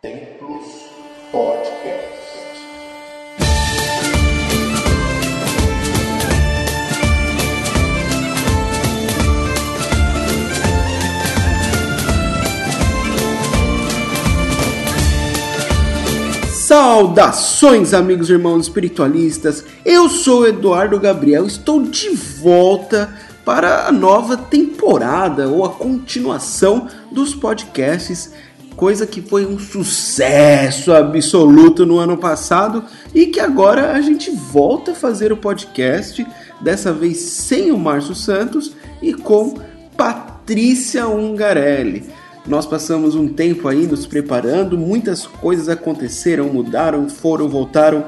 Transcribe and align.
Templos 0.00 0.92
Podcast. 1.32 1.98
Saudações, 16.52 17.92
amigos 17.92 18.30
e 18.30 18.34
irmãos 18.34 18.66
espiritualistas. 18.66 19.64
Eu 19.84 20.08
sou 20.08 20.46
Eduardo 20.46 21.00
Gabriel, 21.00 21.44
estou 21.44 21.82
de 21.82 22.10
volta 22.10 23.12
para 23.44 23.88
a 23.88 23.90
nova 23.92 24.36
temporada 24.36 25.48
ou 25.48 25.64
a 25.64 25.70
continuação 25.70 26.86
dos 27.10 27.34
podcasts, 27.34 28.32
coisa 28.78 29.08
que 29.08 29.20
foi 29.20 29.44
um 29.44 29.58
sucesso 29.58 30.92
absoluto 30.92 31.84
no 31.84 31.98
ano 31.98 32.16
passado 32.16 32.84
e 33.12 33.26
que 33.26 33.40
agora 33.40 33.90
a 33.92 34.00
gente 34.00 34.30
volta 34.30 34.92
a 34.92 34.94
fazer 34.94 35.32
o 35.32 35.36
podcast, 35.36 36.24
dessa 36.60 36.92
vez 36.92 37.16
sem 37.18 37.72
o 37.72 37.76
Márcio 37.76 38.14
Santos 38.14 38.76
e 39.02 39.12
com 39.12 39.56
Patrícia 39.96 41.08
Ungarelli. 41.08 42.04
Nós 42.46 42.66
passamos 42.66 43.16
um 43.16 43.26
tempo 43.26 43.66
aí 43.66 43.84
nos 43.84 44.06
preparando, 44.06 44.78
muitas 44.78 45.26
coisas 45.26 45.68
aconteceram, 45.68 46.44
mudaram, 46.44 47.08
foram, 47.08 47.48
voltaram 47.48 48.04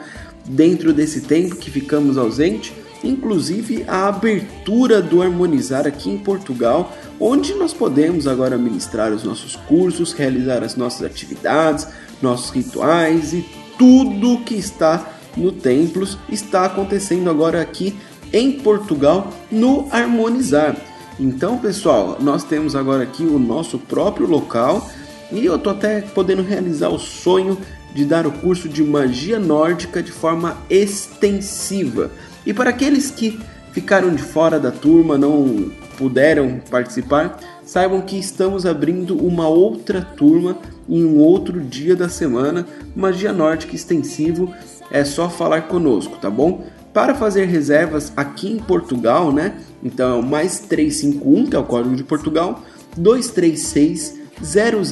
dentro 0.46 0.92
desse 0.92 1.22
tempo 1.22 1.56
que 1.56 1.68
ficamos 1.68 2.16
ausente 2.16 2.72
inclusive 3.02 3.84
a 3.86 4.08
abertura 4.08 5.00
do 5.00 5.22
Harmonizar 5.22 5.86
aqui 5.86 6.10
em 6.10 6.18
Portugal, 6.18 6.92
onde 7.18 7.54
nós 7.54 7.72
podemos 7.72 8.26
agora 8.26 8.58
ministrar 8.58 9.12
os 9.12 9.24
nossos 9.24 9.56
cursos, 9.56 10.12
realizar 10.12 10.62
as 10.62 10.76
nossas 10.76 11.02
atividades, 11.02 11.86
nossos 12.20 12.50
rituais 12.50 13.32
e 13.32 13.44
tudo 13.78 14.44
que 14.44 14.54
está 14.54 15.14
no 15.36 15.52
Templos 15.52 16.18
está 16.28 16.66
acontecendo 16.66 17.30
agora 17.30 17.60
aqui 17.60 17.96
em 18.32 18.52
Portugal 18.52 19.32
no 19.50 19.88
Harmonizar. 19.90 20.76
Então, 21.18 21.58
pessoal, 21.58 22.18
nós 22.20 22.44
temos 22.44 22.74
agora 22.74 23.02
aqui 23.02 23.22
o 23.22 23.38
nosso 23.38 23.78
próprio 23.78 24.26
local 24.26 24.88
e 25.30 25.44
eu 25.44 25.58
tô 25.58 25.70
até 25.70 26.00
podendo 26.00 26.42
realizar 26.42 26.88
o 26.88 26.98
sonho 26.98 27.58
de 27.94 28.04
dar 28.04 28.26
o 28.26 28.32
curso 28.32 28.68
de 28.68 28.82
magia 28.82 29.38
nórdica 29.38 30.02
de 30.02 30.12
forma 30.12 30.56
extensiva. 30.68 32.10
E 32.44 32.54
para 32.54 32.70
aqueles 32.70 33.10
que 33.10 33.38
ficaram 33.72 34.14
de 34.14 34.22
fora 34.22 34.58
da 34.58 34.70
turma, 34.70 35.16
não 35.16 35.70
puderam 35.96 36.60
participar, 36.70 37.38
saibam 37.64 38.00
que 38.00 38.18
estamos 38.18 38.64
abrindo 38.64 39.16
uma 39.16 39.48
outra 39.48 40.00
turma 40.00 40.56
em 40.88 41.04
um 41.04 41.18
outro 41.18 41.60
dia 41.60 41.94
da 41.94 42.08
semana, 42.08 42.66
Magia 42.96 43.32
Nórdica 43.32 43.76
Extensivo, 43.76 44.52
é 44.90 45.04
só 45.04 45.28
falar 45.28 45.62
conosco, 45.68 46.16
tá 46.16 46.30
bom? 46.30 46.64
Para 46.92 47.14
fazer 47.14 47.44
reservas 47.44 48.12
aqui 48.16 48.50
em 48.50 48.58
Portugal, 48.58 49.30
né? 49.32 49.54
Então 49.84 50.16
é 50.16 50.18
o 50.18 50.22
mais 50.22 50.58
351, 50.60 51.46
que 51.46 51.54
é 51.54 51.58
o 51.58 51.64
código 51.64 51.94
de 51.94 52.02
Portugal, 52.02 52.64
236 52.96 54.18
000 54.42 54.82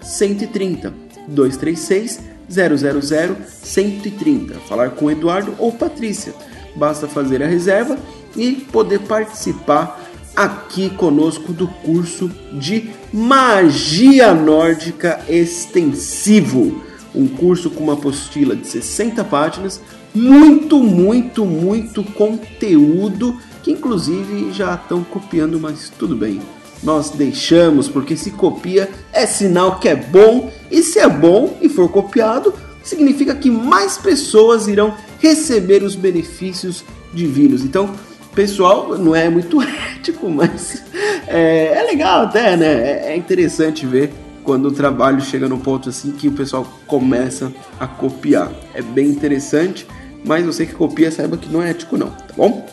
130. 0.00 0.94
236 1.26 2.20
000 2.48 3.36
130. 3.48 4.54
Falar 4.68 4.90
com 4.90 5.10
Eduardo 5.10 5.54
ou 5.58 5.72
Patrícia 5.72 6.32
basta 6.80 7.06
fazer 7.06 7.42
a 7.42 7.46
reserva 7.46 7.98
e 8.34 8.52
poder 8.52 9.00
participar 9.00 10.00
aqui 10.34 10.88
conosco 10.88 11.52
do 11.52 11.68
curso 11.68 12.30
de 12.54 12.88
Magia 13.12 14.32
Nórdica 14.32 15.20
Extensivo. 15.28 16.82
Um 17.14 17.28
curso 17.28 17.68
com 17.68 17.84
uma 17.84 17.92
apostila 17.92 18.56
de 18.56 18.66
60 18.66 19.22
páginas, 19.24 19.78
muito, 20.14 20.82
muito, 20.82 21.44
muito 21.44 22.02
conteúdo 22.02 23.38
que 23.62 23.72
inclusive 23.72 24.50
já 24.52 24.74
estão 24.74 25.04
copiando, 25.04 25.60
mas 25.60 25.92
tudo 25.98 26.16
bem. 26.16 26.40
Nós 26.82 27.10
deixamos 27.10 27.90
porque 27.90 28.16
se 28.16 28.30
copia 28.30 28.88
é 29.12 29.26
sinal 29.26 29.78
que 29.78 29.86
é 29.86 29.94
bom 29.94 30.50
e 30.70 30.82
se 30.82 30.98
é 30.98 31.06
bom 31.06 31.58
e 31.60 31.68
for 31.68 31.90
copiado, 31.90 32.54
significa 32.82 33.34
que 33.34 33.50
mais 33.50 33.98
pessoas 33.98 34.66
irão 34.66 34.94
receber 35.20 35.82
os 35.82 35.94
benefícios 35.94 36.84
divinos. 37.12 37.62
Então, 37.62 37.94
pessoal, 38.34 38.98
não 38.98 39.14
é 39.14 39.28
muito 39.28 39.60
ético, 39.96 40.28
mas 40.28 40.82
é, 41.26 41.78
é 41.78 41.82
legal 41.84 42.22
até, 42.22 42.56
né? 42.56 42.66
É, 42.66 43.12
é 43.12 43.16
interessante 43.16 43.86
ver 43.86 44.10
quando 44.42 44.66
o 44.66 44.72
trabalho 44.72 45.20
chega 45.20 45.48
no 45.48 45.58
ponto 45.58 45.88
assim 45.88 46.12
que 46.12 46.28
o 46.28 46.32
pessoal 46.32 46.66
começa 46.86 47.52
a 47.78 47.86
copiar. 47.86 48.50
É 48.74 48.82
bem 48.82 49.08
interessante, 49.08 49.86
mas 50.24 50.44
você 50.44 50.66
que 50.66 50.74
copia 50.74 51.10
saiba 51.10 51.36
que 51.36 51.48
não 51.48 51.62
é 51.62 51.70
ético 51.70 51.96
não, 51.96 52.10
tá 52.10 52.34
bom? 52.36 52.66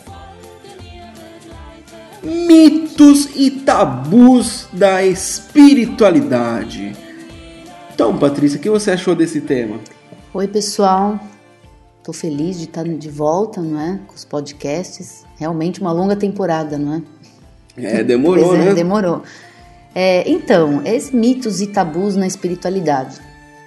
Mitos 2.22 3.28
e 3.36 3.50
tabus 3.50 4.66
da 4.72 5.04
espiritualidade. 5.04 6.96
Então, 7.94 8.16
Patrícia, 8.16 8.58
o 8.58 8.62
que 8.62 8.70
você 8.70 8.90
achou 8.90 9.14
desse 9.14 9.40
tema? 9.40 9.78
Oi, 10.34 10.48
pessoal. 10.48 11.20
Estou 12.08 12.18
feliz 12.18 12.56
de 12.56 12.64
estar 12.64 12.88
de 12.88 13.10
volta, 13.10 13.60
não 13.60 13.78
é? 13.78 14.00
Com 14.06 14.14
os 14.14 14.24
podcasts. 14.24 15.26
Realmente 15.38 15.78
uma 15.78 15.92
longa 15.92 16.16
temporada, 16.16 16.78
não 16.78 16.94
é? 16.94 17.02
É, 17.76 18.02
demorou, 18.02 18.54
é, 18.54 18.58
né? 18.64 18.72
Demorou. 18.72 19.22
É, 19.94 20.26
então, 20.26 20.80
esses 20.86 21.10
mitos 21.10 21.60
e 21.60 21.66
tabus 21.66 22.16
na 22.16 22.26
espiritualidade. 22.26 23.20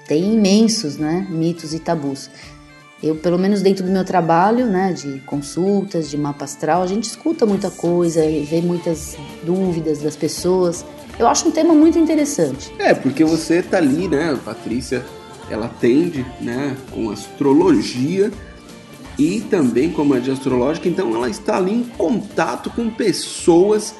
Tem 0.08 0.34
imensos, 0.34 0.98
né? 0.98 1.28
Mitos 1.30 1.72
e 1.72 1.78
tabus. 1.78 2.32
Eu, 3.04 3.16
pelo 3.16 3.38
menos 3.38 3.62
dentro 3.62 3.86
do 3.86 3.92
meu 3.92 4.04
trabalho, 4.04 4.66
né, 4.66 4.92
de 4.92 5.20
consultas, 5.20 6.10
de 6.10 6.18
mapa 6.18 6.46
astral, 6.46 6.82
a 6.82 6.88
gente 6.88 7.04
escuta 7.04 7.46
muita 7.46 7.70
coisa, 7.70 8.22
vê 8.22 8.60
muitas 8.60 9.18
dúvidas 9.44 10.00
das 10.00 10.16
pessoas. 10.16 10.84
Eu 11.20 11.28
acho 11.28 11.48
um 11.48 11.52
tema 11.52 11.76
muito 11.76 12.00
interessante. 12.00 12.74
É, 12.80 12.96
porque 12.96 13.24
você 13.24 13.62
tá 13.62 13.78
ali, 13.78 14.08
né, 14.08 14.36
Patrícia, 14.44 15.06
ela 15.52 15.66
atende 15.66 16.26
né, 16.40 16.76
com 16.92 17.10
astrologia 17.10 18.32
e 19.18 19.42
também 19.42 19.92
com 19.92 20.04
magia 20.06 20.34
astrológica, 20.34 20.88
então 20.88 21.14
ela 21.16 21.30
está 21.30 21.58
ali 21.58 21.74
em 21.74 21.84
contato 21.84 22.70
com 22.70 22.90
pessoas 22.90 23.94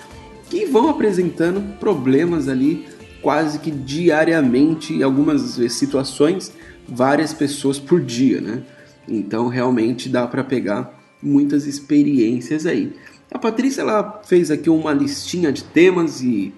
que 0.50 0.66
vão 0.66 0.90
apresentando 0.90 1.78
problemas 1.78 2.48
ali 2.48 2.86
quase 3.22 3.60
que 3.60 3.70
diariamente, 3.70 4.94
em 4.94 5.04
algumas 5.04 5.42
situações, 5.72 6.52
várias 6.88 7.34
pessoas 7.34 7.78
por 7.78 8.02
dia, 8.02 8.42
né? 8.42 8.64
Então 9.08 9.48
realmente 9.48 10.10
dá 10.10 10.26
para 10.26 10.44
pegar 10.44 11.00
muitas 11.22 11.68
experiências 11.68 12.66
aí. 12.66 12.94
A 13.32 13.38
Patrícia 13.38 13.82
ela 13.82 14.22
fez 14.26 14.50
aqui 14.50 14.70
uma 14.70 14.92
listinha 14.92 15.52
de 15.52 15.64
temas 15.64 16.22
e 16.22 16.54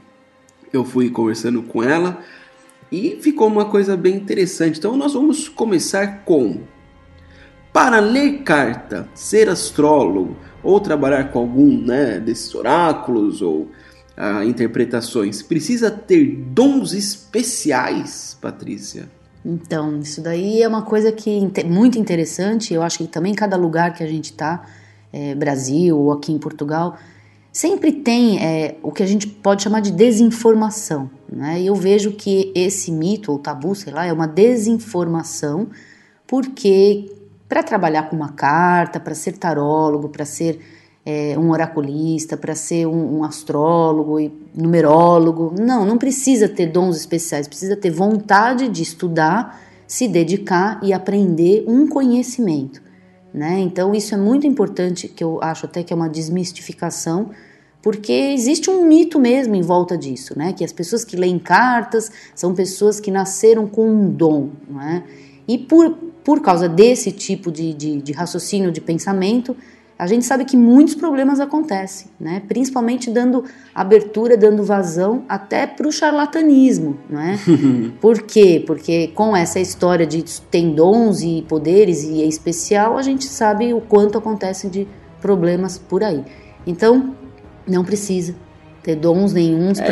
eu 0.71 0.83
fui 0.83 1.09
conversando 1.09 1.61
com 1.61 1.83
ela 1.83 2.23
e 2.93 3.17
ficou 3.19 3.47
uma 3.47 3.65
coisa 3.65 3.97
bem 3.97 4.15
interessante. 4.15 4.77
Então 4.77 4.95
nós 4.95 5.13
vamos 5.13 5.49
começar 5.49 6.23
com 6.23 6.61
para 7.73 7.99
ler 7.99 8.43
carta, 8.43 9.09
ser 9.15 9.49
astrólogo 9.49 10.37
ou 10.61 10.79
trabalhar 10.79 11.31
com 11.31 11.39
algum 11.39 11.75
né, 11.81 12.19
desses 12.19 12.53
oráculos 12.53 13.41
ou 13.41 13.67
ah, 14.15 14.45
interpretações, 14.45 15.41
precisa 15.41 15.89
ter 15.89 16.35
dons 16.51 16.93
especiais, 16.93 18.37
Patrícia? 18.39 19.09
Então, 19.43 19.99
isso 19.99 20.21
daí 20.21 20.61
é 20.61 20.67
uma 20.67 20.83
coisa 20.83 21.11
que 21.11 21.51
muito 21.65 21.97
interessante. 21.97 22.75
Eu 22.75 22.83
acho 22.83 22.99
que 22.99 23.07
também 23.07 23.33
cada 23.33 23.57
lugar 23.57 23.95
que 23.95 24.03
a 24.03 24.07
gente 24.07 24.25
está, 24.25 24.65
é, 25.11 25.33
Brasil 25.33 25.97
ou 25.97 26.11
aqui 26.11 26.31
em 26.31 26.37
Portugal, 26.37 26.95
sempre 27.53 27.91
tem 27.91 28.43
é, 28.43 28.75
o 28.81 28.91
que 28.91 29.03
a 29.03 29.05
gente 29.05 29.27
pode 29.27 29.61
chamar 29.61 29.79
de 29.79 29.91
desinformação. 29.91 31.09
Né? 31.31 31.61
E 31.61 31.67
eu 31.67 31.75
vejo 31.75 32.11
que 32.11 32.51
esse 32.55 32.91
mito 32.91 33.31
ou 33.31 33.37
tabu, 33.37 33.75
sei 33.75 33.93
lá, 33.93 34.05
é 34.05 34.11
uma 34.11 34.27
desinformação, 34.27 35.67
porque 36.27 37.11
para 37.47 37.61
trabalhar 37.61 38.09
com 38.09 38.15
uma 38.15 38.29
carta, 38.29 38.99
para 38.99 39.13
ser 39.13 39.33
tarólogo, 39.33 40.09
para 40.09 40.25
ser 40.25 40.59
é, 41.05 41.37
um 41.37 41.51
oraculista, 41.51 42.35
para 42.35 42.55
ser 42.55 42.87
um, 42.87 43.19
um, 43.19 43.23
astrólogo 43.23 44.19
e 44.19 44.33
numerólogo, 44.55 45.53
não, 45.59 45.85
não 45.85 45.97
precisa 45.99 46.49
ter 46.49 46.67
dons 46.67 46.97
especiais, 46.97 47.47
precisa 47.47 47.75
ter 47.75 47.91
vontade 47.91 48.67
de 48.67 48.81
estudar, 48.81 49.61
se 49.85 50.07
dedicar 50.07 50.79
e 50.81 50.91
aprender 50.91 51.65
um 51.67 51.87
conhecimento. 51.87 52.81
Né? 53.33 53.59
Então, 53.59 53.95
isso 53.95 54.13
é 54.13 54.17
muito 54.17 54.45
importante, 54.45 55.07
que 55.07 55.23
eu 55.23 55.39
acho 55.41 55.65
até 55.65 55.81
que 55.81 55.91
é 55.91 55.95
uma 55.95 56.09
desmistificação, 56.09 57.31
porque 57.81 58.13
existe 58.13 58.69
um 58.69 58.85
mito 58.85 59.19
mesmo 59.19 59.55
em 59.55 59.61
volta 59.61 59.97
disso, 59.97 60.37
né? 60.37 60.53
que 60.53 60.63
as 60.63 60.71
pessoas 60.71 61.03
que 61.03 61.17
leem 61.17 61.39
cartas 61.39 62.11
são 62.35 62.53
pessoas 62.53 62.99
que 62.99 63.11
nasceram 63.11 63.67
com 63.67 63.89
um 63.89 64.09
dom. 64.09 64.51
Né? 64.69 65.03
E 65.47 65.57
por, 65.57 65.91
por 66.23 66.41
causa 66.41 66.69
desse 66.69 67.11
tipo 67.11 67.51
de, 67.51 67.73
de, 67.73 68.01
de 68.01 68.11
raciocínio, 68.13 68.71
de 68.71 68.79
pensamento, 68.79 69.57
a 69.97 70.07
gente 70.07 70.25
sabe 70.25 70.43
que 70.43 70.57
muitos 70.57 70.95
problemas 70.95 71.39
acontecem, 71.39 72.07
né? 72.19 72.41
principalmente 72.47 73.09
dando 73.11 73.43
abertura, 73.73 74.35
dando 74.35 74.63
vazão 74.63 75.23
até 75.29 75.67
para 75.67 75.87
o 75.87 75.91
charlatanismo. 75.91 76.97
Né? 77.09 77.39
Por 78.01 78.21
quê? 78.23 78.63
Porque 78.65 79.07
com 79.09 79.35
essa 79.35 79.59
história 79.59 80.05
de 80.05 80.23
tem 80.49 80.73
dons 80.73 81.21
e 81.21 81.45
poderes 81.47 82.03
e 82.03 82.21
é 82.23 82.25
especial, 82.25 82.97
a 82.97 83.01
gente 83.01 83.25
sabe 83.25 83.73
o 83.73 83.81
quanto 83.81 84.17
acontece 84.17 84.67
de 84.67 84.87
problemas 85.21 85.77
por 85.77 86.03
aí. 86.03 86.23
Então, 86.67 87.15
não 87.67 87.83
precisa 87.85 88.35
ter 88.81 88.95
dons 88.95 89.31
nenhums 89.31 89.79
É, 89.79 89.85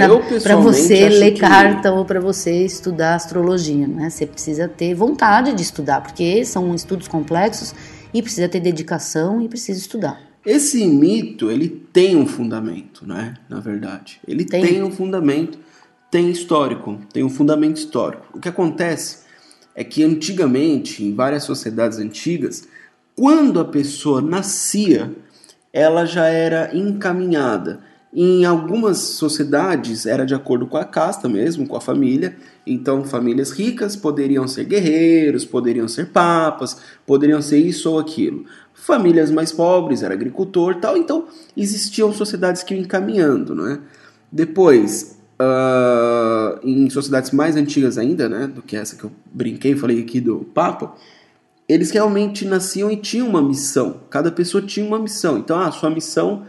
para 0.44 0.56
você 0.58 1.08
ler 1.08 1.32
que- 1.32 1.40
carta 1.40 1.94
ou 1.94 2.04
para 2.04 2.20
você 2.20 2.66
estudar 2.66 3.16
astrologia, 3.16 3.88
né? 3.88 4.10
Você 4.10 4.26
precisa 4.26 4.68
ter 4.68 4.94
vontade 4.94 5.54
de 5.54 5.62
estudar, 5.62 6.02
porque 6.02 6.44
são 6.44 6.76
estudos 6.76 7.08
complexos 7.08 7.74
e 8.14 8.22
precisa 8.22 8.48
ter 8.50 8.60
dedicação 8.60 9.42
e 9.42 9.48
precisa 9.48 9.80
estudar. 9.80 10.22
Esse 10.46 10.86
mito, 10.86 11.52
ele 11.52 11.70
tem 11.70 12.16
um 12.16 12.26
fundamento, 12.26 13.06
né? 13.06 13.36
Na 13.48 13.60
verdade. 13.60 14.20
Ele 14.28 14.44
Tem. 14.44 14.66
tem, 14.66 14.84
um 14.84 14.92
fundamento, 14.92 15.60
tem 16.10 16.32
histórico, 16.32 17.00
tem 17.14 17.24
um 17.24 17.30
fundamento 17.30 17.78
histórico. 17.78 18.26
O 18.34 18.40
que 18.40 18.50
acontece 18.50 19.20
é 19.76 19.84
que 19.84 20.04
antigamente, 20.04 21.04
em 21.04 21.14
várias 21.14 21.44
sociedades 21.44 22.00
antigas, 22.00 22.68
quando 23.16 23.60
a 23.60 23.66
pessoa 23.66 24.20
nascia, 24.20 25.14
ela 25.72 26.06
já 26.06 26.26
era 26.26 26.76
encaminhada. 26.76 27.82
Em 28.14 28.44
algumas 28.44 28.98
sociedades 28.98 30.06
era 30.06 30.26
de 30.26 30.36
acordo 30.36 30.68
com 30.68 30.76
a 30.76 30.84
casta 30.84 31.30
mesmo, 31.30 31.66
com 31.66 31.78
a 31.78 31.82
família. 31.82 32.36
Então, 32.68 33.06
famílias 33.06 33.52
ricas 33.52 33.96
poderiam 33.96 34.46
ser 34.48 34.66
guerreiros, 34.66 35.46
poderiam 35.46 35.88
ser 35.88 36.08
papas, 36.08 36.78
poderiam 37.06 37.42
ser 37.42 37.60
isso 37.60 37.90
ou 37.90 38.00
aquilo. 38.00 38.46
Famílias 38.74 39.32
mais 39.32 39.54
pobres 39.54 40.04
era 40.04 40.14
agricultor, 40.14 40.76
tal. 40.76 40.98
Então, 40.98 41.26
existiam 41.56 42.12
sociedades 42.12 42.64
que 42.64 42.74
iam 42.74 42.82
encaminhando, 42.82 43.56
né? 43.56 43.80
Depois, 44.30 45.18
ah, 45.40 46.60
em 46.64 46.90
sociedades 46.90 47.32
mais 47.32 47.56
antigas 47.56 47.98
ainda, 47.98 48.30
né, 48.30 48.46
do 48.46 48.62
que 48.62 48.76
essa 48.76 48.96
que 48.96 49.06
eu 49.06 49.12
brinquei, 49.34 49.76
falei 49.76 50.02
aqui 50.02 50.22
do 50.22 50.40
papa, 50.54 50.94
eles 51.68 51.92
realmente 51.92 52.46
nasciam 52.46 52.92
e 52.92 52.98
tinham 52.98 53.28
uma 53.28 53.42
missão. 53.42 54.02
Cada 54.10 54.32
pessoa 54.32 54.62
tinha 54.62 54.86
uma 54.86 55.00
missão. 55.00 55.38
Então, 55.38 55.58
a 55.60 55.72
sua 55.72 55.90
missão 55.90 56.44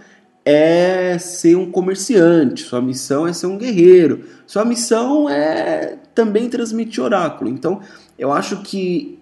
é 0.45 1.17
ser 1.19 1.57
um 1.57 1.71
comerciante, 1.71 2.63
sua 2.65 2.81
missão 2.83 3.27
é 3.27 3.33
ser 3.33 3.47
um 3.47 3.57
guerreiro, 3.59 4.25
sua 4.47 4.65
missão 4.65 5.29
é 5.29 5.97
também 6.15 6.49
transmitir 6.49 7.03
oráculo. 7.03 7.49
Então, 7.49 7.81
eu 8.19 8.33
acho 8.33 8.63
que 8.63 9.19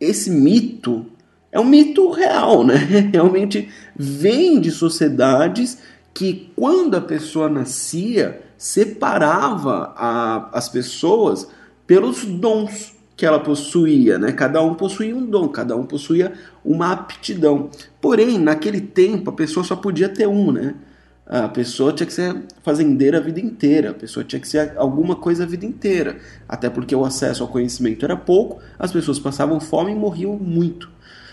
esse 0.00 0.30
mito 0.30 1.06
é 1.52 1.60
um 1.60 1.64
mito 1.64 2.10
real, 2.10 2.64
né? 2.64 2.76
Realmente 3.12 3.68
vem 3.96 4.60
de 4.60 4.70
sociedades 4.70 5.78
que, 6.14 6.50
quando 6.56 6.96
a 6.96 7.00
pessoa 7.00 7.48
nascia, 7.48 8.42
separava 8.56 9.92
a- 9.96 10.48
as 10.52 10.68
pessoas 10.68 11.48
pelos 11.86 12.24
dons 12.24 12.94
que 13.18 13.26
ela 13.26 13.40
possuía, 13.40 14.16
né? 14.16 14.30
Cada 14.30 14.62
um 14.62 14.74
possuía 14.74 15.14
um 15.14 15.26
dom, 15.26 15.48
cada 15.48 15.74
um 15.74 15.84
possuía 15.84 16.32
uma 16.64 16.92
aptidão. 16.92 17.68
Porém, 18.00 18.38
naquele 18.38 18.80
tempo, 18.80 19.28
a 19.30 19.32
pessoa 19.32 19.64
só 19.64 19.74
podia 19.74 20.08
ter 20.08 20.28
um, 20.28 20.52
né? 20.52 20.76
A 21.26 21.48
pessoa 21.48 21.92
tinha 21.92 22.06
que 22.06 22.12
ser 22.12 22.44
fazendeira 22.62 23.18
a 23.18 23.20
vida 23.20 23.40
inteira, 23.40 23.90
a 23.90 23.94
pessoa 23.94 24.22
tinha 24.22 24.38
que 24.38 24.46
ser 24.46 24.72
alguma 24.76 25.16
coisa 25.16 25.42
a 25.42 25.46
vida 25.48 25.66
inteira. 25.66 26.16
Até 26.48 26.70
porque 26.70 26.94
o 26.94 27.04
acesso 27.04 27.42
ao 27.42 27.48
conhecimento 27.48 28.04
era 28.04 28.16
pouco, 28.16 28.60
as 28.78 28.92
pessoas 28.92 29.18
passavam 29.18 29.58
fome 29.58 29.90
e 29.90 29.96
morriam 29.96 30.38
muito. 30.38 30.88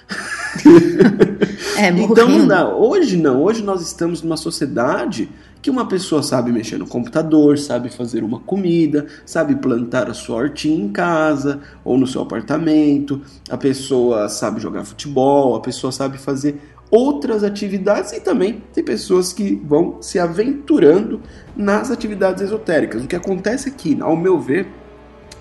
É, 1.77 1.89
Então 1.89 2.29
não 2.29 2.47
dá. 2.47 2.67
Hoje 2.73 3.17
não. 3.17 3.43
Hoje 3.43 3.61
nós 3.61 3.81
estamos 3.81 4.21
numa 4.21 4.37
sociedade 4.37 5.29
que 5.61 5.69
uma 5.69 5.87
pessoa 5.87 6.21
sabe 6.21 6.51
mexer 6.51 6.77
no 6.77 6.85
computador, 6.85 7.57
sabe 7.57 7.89
fazer 7.89 8.23
uma 8.23 8.39
comida, 8.39 9.07
sabe 9.25 9.55
plantar 9.55 10.09
a 10.09 10.13
sua 10.13 10.37
hortinha 10.37 10.85
em 10.85 10.89
casa 10.89 11.59
ou 11.83 11.97
no 11.97 12.05
seu 12.05 12.21
apartamento, 12.21 13.19
a 13.49 13.57
pessoa 13.57 14.29
sabe 14.29 14.61
jogar 14.61 14.85
futebol, 14.85 15.55
a 15.55 15.59
pessoa 15.59 15.91
sabe 15.91 16.19
fazer 16.19 16.61
outras 16.91 17.43
atividades 17.43 18.11
e 18.13 18.21
também 18.21 18.61
tem 18.73 18.83
pessoas 18.83 19.33
que 19.33 19.55
vão 19.55 19.97
se 20.01 20.19
aventurando 20.19 21.19
nas 21.57 21.89
atividades 21.89 22.43
esotéricas. 22.43 23.03
O 23.03 23.07
que 23.07 23.15
acontece 23.15 23.67
aqui, 23.67 23.97
ao 23.99 24.15
meu 24.15 24.39
ver, 24.39 24.67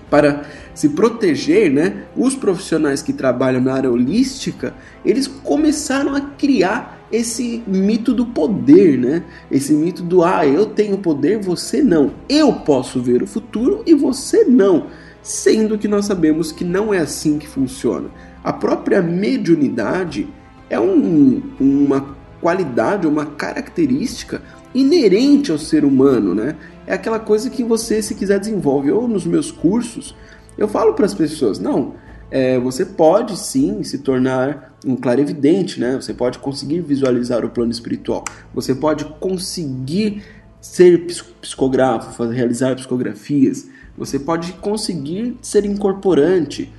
para 0.09 0.45
se 0.73 0.89
proteger, 0.89 1.71
né, 1.71 2.03
os 2.15 2.35
profissionais 2.35 3.01
que 3.01 3.13
trabalham 3.13 3.61
na 3.61 3.73
área 3.73 3.91
holística, 3.91 4.73
eles 5.03 5.27
começaram 5.27 6.13
a 6.13 6.21
criar 6.21 7.07
esse 7.11 7.63
mito 7.65 8.13
do 8.13 8.25
poder, 8.25 8.97
né? 8.97 9.23
Esse 9.49 9.73
mito 9.73 10.03
do 10.03 10.23
ah, 10.23 10.45
eu 10.45 10.65
tenho 10.65 10.97
poder, 10.97 11.39
você 11.39 11.81
não. 11.81 12.11
Eu 12.27 12.51
posso 12.51 13.01
ver 13.01 13.23
o 13.23 13.27
futuro 13.27 13.83
e 13.85 13.93
você 13.93 14.43
não. 14.43 14.87
Sendo 15.21 15.77
que 15.77 15.87
nós 15.87 16.05
sabemos 16.05 16.51
que 16.51 16.63
não 16.63 16.93
é 16.93 16.99
assim 16.99 17.37
que 17.37 17.47
funciona. 17.47 18.09
A 18.43 18.51
própria 18.51 19.01
mediunidade 19.01 20.27
é 20.69 20.79
um- 20.79 21.41
uma 21.59 22.15
qualidade, 22.41 23.07
uma 23.07 23.25
característica 23.25 24.41
inerente 24.75 25.51
ao 25.51 25.57
ser 25.57 25.85
humano, 25.85 26.35
né? 26.35 26.55
É 26.85 26.93
aquela 26.93 27.17
coisa 27.17 27.49
que 27.49 27.63
você, 27.63 28.01
se 28.01 28.13
quiser, 28.13 28.39
desenvolve. 28.39 28.91
Ou 28.91 29.07
nos 29.07 29.25
meus 29.25 29.49
cursos, 29.49 30.13
eu 30.57 30.67
falo 30.67 30.93
para 30.93 31.05
as 31.05 31.13
pessoas, 31.13 31.57
não, 31.57 31.95
é, 32.29 32.59
você 32.59 32.85
pode 32.85 33.37
sim 33.37 33.81
se 33.83 33.99
tornar 33.99 34.75
um 34.85 34.95
clarevidente, 34.95 35.79
né? 35.79 35.95
Você 35.95 36.13
pode 36.13 36.37
conseguir 36.39 36.81
visualizar 36.81 37.45
o 37.45 37.49
plano 37.49 37.71
espiritual. 37.71 38.23
Você 38.53 38.75
pode 38.75 39.05
conseguir 39.19 40.21
ser 40.59 41.07
psicógrafo, 41.41 42.11
fazer, 42.13 42.35
realizar 42.35 42.75
psicografias. 42.75 43.67
Você 43.97 44.19
pode 44.19 44.53
conseguir 44.53 45.37
ser 45.41 45.65
incorporante. 45.65 46.71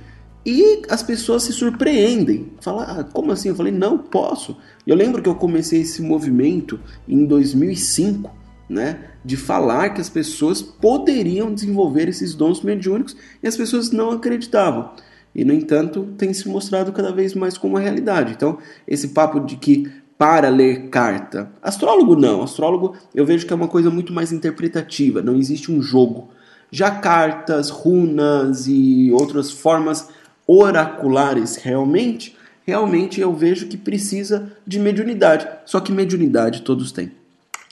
E 0.45 0.81
as 0.89 1.03
pessoas 1.03 1.43
se 1.43 1.53
surpreendem. 1.53 2.51
Falam, 2.61 2.81
ah, 2.81 3.03
como 3.03 3.31
assim? 3.31 3.49
Eu 3.49 3.55
falei, 3.55 3.71
não, 3.71 3.97
posso. 3.97 4.57
Eu 4.85 4.95
lembro 4.95 5.21
que 5.21 5.27
eu 5.27 5.35
comecei 5.35 5.81
esse 5.81 6.01
movimento 6.01 6.79
em 7.07 7.25
2005, 7.25 8.33
né? 8.69 9.11
De 9.25 9.35
falar 9.35 9.89
que 9.89 9.99
as 9.99 10.09
pessoas 10.09 10.61
poderiam 10.61 11.53
desenvolver 11.53 12.07
esses 12.07 12.33
dons 12.33 12.61
mediúnicos 12.61 13.15
e 13.43 13.47
as 13.47 13.57
pessoas 13.57 13.91
não 13.91 14.11
acreditavam. 14.11 14.91
E, 15.35 15.43
no 15.43 15.53
entanto, 15.53 16.07
tem 16.17 16.33
se 16.33 16.47
mostrado 16.47 16.91
cada 16.91 17.11
vez 17.11 17.35
mais 17.35 17.57
como 17.57 17.73
uma 17.73 17.81
realidade. 17.81 18.33
Então, 18.33 18.57
esse 18.87 19.09
papo 19.09 19.39
de 19.39 19.57
que 19.57 19.91
para 20.17 20.49
ler 20.49 20.89
carta. 20.89 21.51
Astrólogo 21.61 22.15
não. 22.15 22.41
Astrólogo 22.41 22.95
eu 23.13 23.25
vejo 23.25 23.45
que 23.45 23.53
é 23.53 23.55
uma 23.55 23.67
coisa 23.67 23.89
muito 23.91 24.11
mais 24.11 24.31
interpretativa. 24.31 25.21
Não 25.21 25.35
existe 25.35 25.71
um 25.71 25.81
jogo. 25.81 26.29
Já 26.71 26.91
cartas, 26.91 27.69
runas 27.69 28.65
e 28.67 29.11
outras 29.13 29.51
formas 29.51 30.09
oraculares 30.47 31.57
realmente, 31.57 32.35
realmente 32.65 33.19
eu 33.21 33.33
vejo 33.33 33.67
que 33.67 33.77
precisa 33.77 34.51
de 34.65 34.79
mediunidade. 34.79 35.47
Só 35.65 35.79
que 35.79 35.91
mediunidade 35.91 36.61
todos 36.61 36.91
têm. 36.91 37.11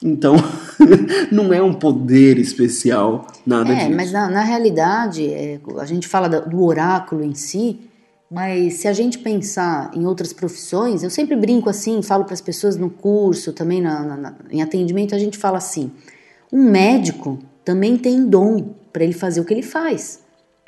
Então, 0.04 0.36
não 1.32 1.54
é 1.54 1.62
um 1.62 1.74
poder 1.74 2.38
especial, 2.38 3.26
nada 3.46 3.72
É, 3.72 3.76
disso. 3.86 3.96
mas 3.96 4.12
na, 4.12 4.30
na 4.30 4.42
realidade, 4.44 5.26
é, 5.26 5.60
a 5.80 5.86
gente 5.86 6.08
fala 6.08 6.28
do 6.28 6.62
oráculo 6.64 7.24
em 7.24 7.34
si, 7.34 7.80
mas 8.30 8.74
se 8.76 8.88
a 8.90 8.94
gente 8.94 9.18
pensar 9.20 9.92
em 9.96 10.06
outras 10.06 10.34
profissões, 10.34 11.02
eu 11.02 11.10
sempre 11.10 11.36
brinco 11.38 11.70
assim, 11.70 12.02
falo 12.02 12.26
para 12.26 12.34
as 12.34 12.42
pessoas 12.42 12.76
no 12.76 12.90
curso, 12.90 13.54
também 13.54 13.82
na- 13.82 14.04
na- 14.18 14.36
em 14.52 14.62
atendimento, 14.62 15.16
a 15.16 15.20
gente 15.20 15.38
fala 15.38 15.58
assim: 15.60 15.90
um 16.52 16.70
médico 16.70 17.40
também 17.64 17.98
tem 17.98 18.26
dom 18.28 18.76
para 18.92 19.04
ele 19.04 19.14
fazer 19.14 19.40
o 19.40 19.46
que 19.46 19.54
ele 19.54 19.64
faz, 19.64 20.20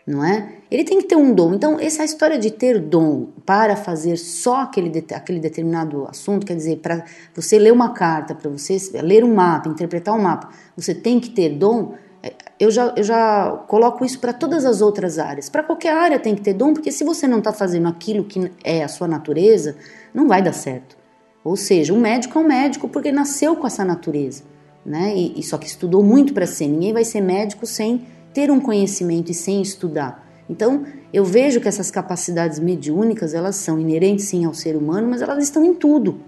não 0.08 0.24
é? 0.24 0.54
Ele 0.72 0.86
tem 0.86 1.00
que 1.00 1.06
ter 1.06 1.18
um 1.18 1.34
dom. 1.34 1.54
Então, 1.54 1.78
essa 1.78 2.06
história 2.06 2.40
de 2.40 2.50
ter 2.50 2.80
dom 2.80 3.28
para 3.46 3.76
fazer 3.76 4.16
só 4.16 4.62
aquele, 4.62 5.06
aquele 5.14 5.40
determinado 5.40 6.08
assunto, 6.10 6.46
quer 6.46 6.56
dizer, 6.56 6.78
para 6.78 7.04
você 7.36 7.60
ler 7.60 7.74
uma 7.74 7.94
carta, 7.94 8.34
para 8.34 8.50
você 8.50 8.78
ler 9.02 9.26
um 9.26 9.36
mapa, 9.36 9.68
interpretar 9.68 10.16
um 10.16 10.22
mapa, 10.22 10.50
você 10.78 10.96
tem 10.96 11.20
que 11.20 11.30
ter 11.30 11.50
dom. 11.50 11.96
é, 12.24 12.34
Eu 12.58 12.72
já, 12.72 12.94
eu 12.96 13.04
já 13.04 13.52
coloco 13.68 14.06
isso 14.06 14.18
para 14.20 14.32
todas 14.32 14.64
as 14.64 14.82
outras 14.82 15.20
áreas. 15.20 15.50
Para 15.50 15.62
qualquer 15.62 15.94
área 15.94 16.18
tem 16.18 16.34
que 16.36 16.42
ter 16.42 16.54
dom, 16.54 16.74
porque 16.74 16.92
se 16.92 17.04
você 17.04 17.28
não 17.28 17.40
está 17.40 17.52
fazendo 17.52 17.90
aquilo 17.90 18.24
que 18.24 18.50
é 18.64 18.86
a 18.86 18.88
sua 18.88 19.10
natureza, 19.10 19.76
não 20.14 20.26
vai 20.26 20.42
dar 20.42 20.54
certo. 20.54 20.96
Ou 21.44 21.58
seja, 21.58 21.94
um 21.94 22.00
médico 22.00 22.40
é 22.40 22.42
um 22.42 22.48
médico 22.48 22.88
porque 22.88 23.12
nasceu 23.12 23.58
com 23.58 23.68
essa 23.68 23.84
natureza, 23.84 24.44
né? 24.86 25.14
E, 25.16 25.40
e 25.40 25.44
só 25.44 25.58
que 25.58 25.68
estudou 25.68 26.02
muito 26.02 26.34
para 26.34 26.46
ser. 26.46 26.68
Ninguém 26.68 26.94
vai 26.94 27.04
ser 27.04 27.20
médico 27.20 27.66
sem 27.66 28.06
ter 28.38 28.52
um 28.52 28.60
conhecimento 28.60 29.32
e 29.32 29.34
sem 29.34 29.64
estudar. 29.64 30.24
Então, 30.48 30.84
eu 31.12 31.26
vejo 31.26 31.60
que 31.60 31.68
essas 31.68 31.90
capacidades 31.90 32.60
mediúnicas, 32.60 33.34
elas 33.34 33.56
são 33.56 33.80
inerentes 33.80 34.26
sim 34.26 34.46
ao 34.46 34.54
ser 34.54 34.76
humano, 34.76 35.08
mas 35.08 35.24
elas 35.24 35.44
estão 35.44 35.66
em 35.66 35.74
tudo. 35.74 36.20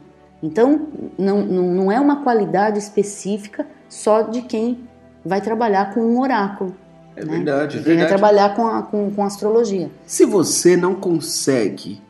Então, 0.42 0.88
não, 1.20 1.46
não, 1.46 1.63
não 1.72 1.92
é 1.92 2.00
uma 2.00 2.24
qualidade 2.24 2.80
específica 2.80 3.68
só 3.88 4.24
de 4.24 4.42
quem 4.42 4.80
vai 5.24 5.39
trabalhar 5.39 5.94
com 5.94 6.00
um 6.01 6.20
oráculo. 6.20 6.75
É 7.16 7.24
né? 7.24 7.32
verdade, 7.32 7.78
é 7.78 7.84
quem 7.84 7.96
vai 7.96 7.98
verdade. 7.98 8.10
trabalhar 8.10 8.56
com, 8.56 8.68
a, 8.68 8.82
com, 8.82 9.12
com 9.12 9.24
astrologia. 9.24 9.92
Se 10.08 10.25
você 10.25 10.75
não 10.75 10.96
consegue 10.96 12.01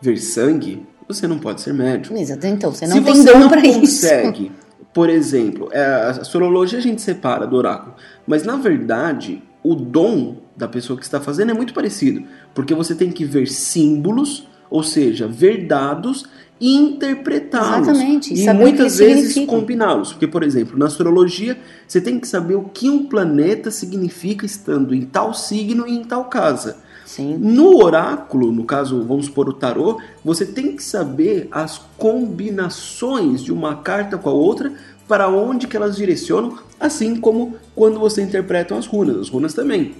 ver 0.00 0.18
sangue, 0.18 0.86
você 1.08 1.26
não 1.26 1.40
pode 1.40 1.60
ser 1.60 1.74
médium. 1.74 2.16
Exato, 2.16 2.46
então 2.46 2.72
você 2.72 2.86
não 2.86 2.98
Se 2.98 3.02
tem 3.02 3.16
você 3.16 3.32
dom 3.32 3.38
não 3.40 3.48
para 3.48 3.66
isso. 3.66 3.80
consegue, 3.80 4.52
por 4.92 5.08
exemplo, 5.08 5.68
é, 5.72 5.84
a 5.84 6.10
astrologia 6.10 6.78
a 6.78 6.82
gente 6.82 7.00
separa 7.00 7.46
do 7.46 7.56
oráculo, 7.56 7.94
mas 8.26 8.44
na 8.44 8.56
verdade 8.56 9.42
o 9.62 9.74
dom 9.74 10.38
da 10.56 10.66
pessoa 10.66 10.98
que 10.98 11.04
está 11.04 11.20
fazendo 11.20 11.50
é 11.50 11.54
muito 11.54 11.72
parecido, 11.72 12.24
porque 12.54 12.74
você 12.74 12.94
tem 12.94 13.10
que 13.10 13.24
ver 13.24 13.46
símbolos, 13.46 14.48
ou 14.70 14.82
seja, 14.82 15.26
ver 15.26 15.66
dados 15.66 16.26
e 16.60 16.76
interpretá-los. 16.76 17.88
Exatamente, 17.88 18.34
e 18.34 18.44
E 18.44 18.52
muitas 18.52 18.98
vezes 18.98 19.46
combiná-los. 19.46 20.12
Porque, 20.12 20.26
por 20.26 20.42
exemplo, 20.42 20.78
na 20.78 20.86
astrologia, 20.86 21.58
você 21.88 22.00
tem 22.00 22.20
que 22.20 22.28
saber 22.28 22.54
o 22.54 22.64
que 22.64 22.90
um 22.90 23.06
planeta 23.06 23.70
significa 23.70 24.44
estando 24.44 24.94
em 24.94 25.02
tal 25.02 25.32
signo 25.32 25.88
e 25.88 25.96
em 25.96 26.04
tal 26.04 26.26
casa. 26.26 26.76
Sim. 27.10 27.36
No 27.38 27.82
oráculo, 27.82 28.52
no 28.52 28.62
caso, 28.62 29.02
vamos 29.02 29.26
supor 29.26 29.48
o 29.48 29.52
tarô, 29.52 30.00
você 30.24 30.46
tem 30.46 30.76
que 30.76 30.82
saber 30.84 31.48
as 31.50 31.76
combinações 31.98 33.42
de 33.42 33.52
uma 33.52 33.74
carta 33.74 34.16
com 34.16 34.30
a 34.30 34.32
outra 34.32 34.72
para 35.08 35.28
onde 35.28 35.66
que 35.66 35.76
elas 35.76 35.96
direcionam, 35.96 36.56
assim 36.78 37.16
como 37.16 37.56
quando 37.74 37.98
você 37.98 38.22
interpreta 38.22 38.76
as 38.76 38.86
runas. 38.86 39.16
As 39.16 39.28
runas 39.28 39.52
também. 39.52 39.96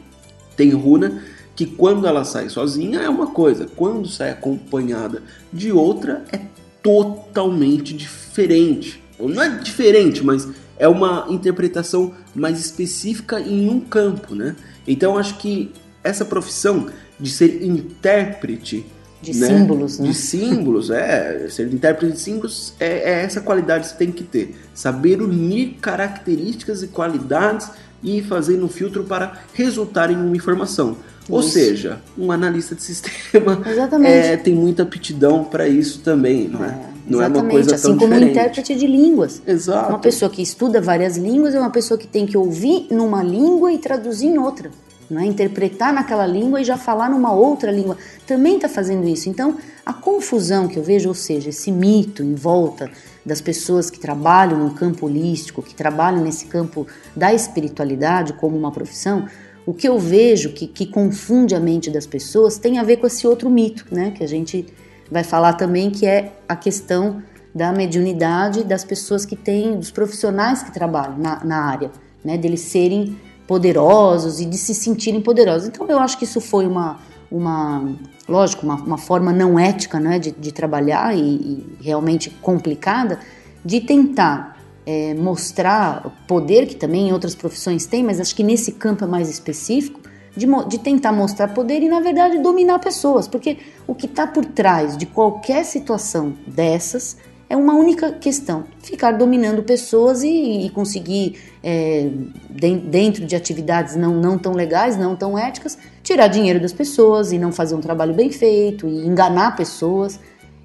Tem 0.56 0.70
runa 0.70 1.20
que 1.56 1.66
quando 1.66 2.06
ela 2.06 2.22
sai 2.22 2.48
sozinha 2.48 3.00
é 3.00 3.08
uma 3.08 3.26
coisa, 3.26 3.66
quando 3.74 4.06
sai 4.06 4.30
acompanhada 4.30 5.20
de 5.52 5.72
outra 5.72 6.24
é 6.30 6.38
totalmente 6.80 7.92
diferente. 7.92 9.02
Não 9.18 9.42
é 9.42 9.48
diferente, 9.58 10.24
mas 10.24 10.46
é 10.78 10.86
uma 10.86 11.26
interpretação 11.28 12.14
mais 12.32 12.60
específica 12.60 13.40
em 13.40 13.68
um 13.68 13.80
campo, 13.80 14.36
né? 14.36 14.54
Então 14.86 15.18
acho 15.18 15.38
que 15.38 15.72
essa 16.02 16.24
profissão 16.24 16.86
de 17.18 17.30
ser 17.30 17.62
intérprete 17.62 18.86
De 19.22 19.34
símbolos, 19.34 19.98
né? 19.98 20.08
De 20.08 20.14
símbolos, 20.14 20.90
é. 20.90 21.46
Ser 21.48 21.72
intérprete 21.72 22.14
de 22.14 22.20
símbolos 22.20 22.74
é, 22.80 23.10
é 23.10 23.22
essa 23.22 23.40
qualidade 23.40 23.84
que 23.84 23.90
você 23.90 23.96
tem 23.96 24.10
que 24.10 24.24
ter. 24.24 24.54
Saber 24.74 25.20
unir 25.20 25.76
características 25.80 26.82
e 26.82 26.88
qualidades 26.88 27.68
e 28.02 28.22
fazendo 28.22 28.64
um 28.64 28.68
filtro 28.68 29.04
para 29.04 29.40
resultar 29.52 30.10
em 30.10 30.16
uma 30.16 30.34
informação. 30.34 30.96
Ou 31.28 31.40
Isso. 31.40 31.50
seja, 31.50 32.00
um 32.18 32.32
analista 32.32 32.74
de 32.74 32.82
sistema 32.82 33.62
Exatamente. 33.68 34.10
é, 34.10 34.36
tem 34.36 34.54
muita 34.54 34.82
aptidão 34.82 35.44
para 35.44 35.68
isso 35.68 36.00
também, 36.00 36.48
não 36.48 36.64
é? 36.64 36.76
não 37.06 37.20
é 37.20 37.26
uma 37.26 37.36
Exatamente, 37.36 37.52
coisa 37.52 37.74
assim 37.74 37.88
tão 37.88 37.98
como 37.98 38.06
um 38.06 38.18
diferente. 38.18 38.30
intérprete 38.38 38.74
de 38.74 38.86
línguas. 38.86 39.42
Exato. 39.46 39.90
Uma 39.90 39.98
pessoa 39.98 40.30
que 40.30 40.42
estuda 40.42 40.80
várias 40.80 41.16
línguas 41.16 41.54
é 41.54 41.60
uma 41.60 41.70
pessoa 41.70 41.98
que 41.98 42.06
tem 42.06 42.26
que 42.26 42.36
ouvir 42.36 42.86
numa 42.90 43.22
língua 43.22 43.72
e 43.72 43.78
traduzir 43.78 44.26
em 44.26 44.38
outra. 44.38 44.70
Não 45.10 45.20
é? 45.20 45.26
Interpretar 45.26 45.92
naquela 45.92 46.24
língua 46.24 46.60
e 46.60 46.64
já 46.64 46.76
falar 46.76 47.10
numa 47.10 47.32
outra 47.32 47.72
língua. 47.72 47.98
Também 48.26 48.54
está 48.54 48.68
fazendo 48.68 49.08
isso. 49.08 49.28
Então, 49.28 49.58
a 49.84 49.92
confusão 49.92 50.68
que 50.68 50.78
eu 50.78 50.82
vejo, 50.84 51.08
ou 51.08 51.14
seja, 51.14 51.48
esse 51.48 51.72
mito 51.72 52.22
em 52.22 52.34
volta 52.34 52.88
das 53.26 53.40
pessoas 53.40 53.90
que 53.90 53.98
trabalham 53.98 54.58
no 54.58 54.70
campo 54.74 55.06
holístico, 55.06 55.62
que 55.62 55.74
trabalham 55.74 56.22
nesse 56.22 56.46
campo 56.46 56.86
da 57.14 57.34
espiritualidade 57.34 58.34
como 58.34 58.56
uma 58.56 58.70
profissão, 58.70 59.26
o 59.66 59.74
que 59.74 59.88
eu 59.88 59.98
vejo 59.98 60.52
que, 60.52 60.66
que 60.66 60.86
confunde 60.86 61.54
a 61.54 61.60
mente 61.60 61.90
das 61.90 62.06
pessoas 62.06 62.56
tem 62.56 62.78
a 62.78 62.82
ver 62.82 62.98
com 62.98 63.06
esse 63.06 63.26
outro 63.26 63.50
mito, 63.50 63.86
né? 63.90 64.12
Que 64.12 64.24
a 64.24 64.28
gente 64.28 64.66
vai 65.10 65.24
falar 65.24 65.54
também, 65.54 65.90
que 65.90 66.06
é 66.06 66.32
a 66.48 66.56
questão 66.56 67.22
da 67.54 67.72
mediunidade 67.72 68.64
das 68.64 68.84
pessoas 68.84 69.24
que 69.24 69.36
têm, 69.36 69.76
dos 69.76 69.90
profissionais 69.90 70.62
que 70.62 70.72
trabalham 70.72 71.18
na, 71.18 71.44
na 71.44 71.64
área, 71.64 71.90
né? 72.24 72.38
Deles 72.38 72.60
serem 72.60 73.18
poderosos 73.50 74.38
e 74.38 74.44
de 74.44 74.56
se 74.56 74.72
sentirem 74.72 75.20
poderosos. 75.20 75.66
Então 75.66 75.84
eu 75.88 75.98
acho 75.98 76.16
que 76.16 76.22
isso 76.22 76.40
foi 76.40 76.68
uma, 76.68 77.00
uma 77.28 77.96
lógico, 78.28 78.64
uma, 78.64 78.76
uma 78.76 78.96
forma 78.96 79.32
não 79.32 79.58
ética 79.58 79.98
né, 79.98 80.20
de, 80.20 80.30
de 80.30 80.52
trabalhar 80.52 81.18
e, 81.18 81.20
e 81.20 81.76
realmente 81.80 82.30
complicada 82.30 83.18
de 83.64 83.80
tentar 83.80 84.56
é, 84.86 85.14
mostrar 85.14 86.16
poder 86.28 86.66
que 86.66 86.76
também 86.76 87.08
em 87.08 87.12
outras 87.12 87.34
profissões 87.34 87.86
tem, 87.86 88.04
mas 88.04 88.20
acho 88.20 88.36
que 88.36 88.44
nesse 88.44 88.70
campo 88.70 89.02
é 89.02 89.08
mais 89.08 89.28
específico, 89.28 89.98
de, 90.36 90.46
de 90.68 90.78
tentar 90.78 91.10
mostrar 91.10 91.48
poder 91.48 91.82
e, 91.82 91.88
na 91.88 91.98
verdade, 91.98 92.38
dominar 92.38 92.78
pessoas. 92.78 93.26
Porque 93.26 93.58
o 93.84 93.96
que 93.96 94.06
está 94.06 94.28
por 94.28 94.44
trás 94.44 94.96
de 94.96 95.06
qualquer 95.06 95.64
situação 95.64 96.34
dessas 96.46 97.16
é 97.50 97.56
uma 97.56 97.74
única 97.74 98.12
questão: 98.12 98.64
ficar 98.82 99.10
dominando 99.12 99.62
pessoas 99.62 100.22
e, 100.22 100.64
e 100.66 100.70
conseguir, 100.70 101.36
é, 101.62 102.08
den- 102.48 102.78
dentro 102.78 103.26
de 103.26 103.34
atividades 103.36 103.96
não, 103.96 104.14
não 104.18 104.38
tão 104.38 104.52
legais, 104.54 104.96
não 104.96 105.14
tão 105.16 105.36
éticas, 105.36 105.76
tirar 106.02 106.28
dinheiro 106.28 106.60
das 106.60 106.72
pessoas 106.72 107.32
e 107.32 107.38
não 107.38 107.50
fazer 107.52 107.74
um 107.74 107.80
trabalho 107.80 108.14
bem 108.14 108.30
feito 108.30 108.86
e 108.88 109.04
enganar 109.06 109.56
pessoas, 109.56 110.18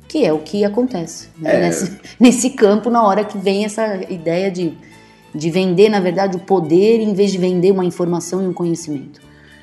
que 0.07 0.23
é 0.23 0.31
o 0.31 0.39
que 0.39 0.63
acontece 0.63 1.27
né, 1.39 1.55
É. 1.55 1.59
nesse, 1.61 1.91
nesse 2.19 2.49
campo 2.51 2.89
na 2.91 3.03
hora 3.03 3.25
que 3.25 3.37
vem 3.37 3.65
essa 3.65 3.95
ideia 4.09 4.51
de, 4.51 4.77
de 5.33 5.49
vender, 5.49 5.89
na 5.89 5.99
verdade, 5.99 6.37
o 6.37 6.39
poder 6.39 6.99
em 7.01 7.13
vez 7.13 7.31
de 7.31 7.39
vender 7.39 7.71
uma 7.71 7.83
informação 7.83 8.43
e 8.43 8.47
um 8.47 8.53
conhecimento. 8.53 9.19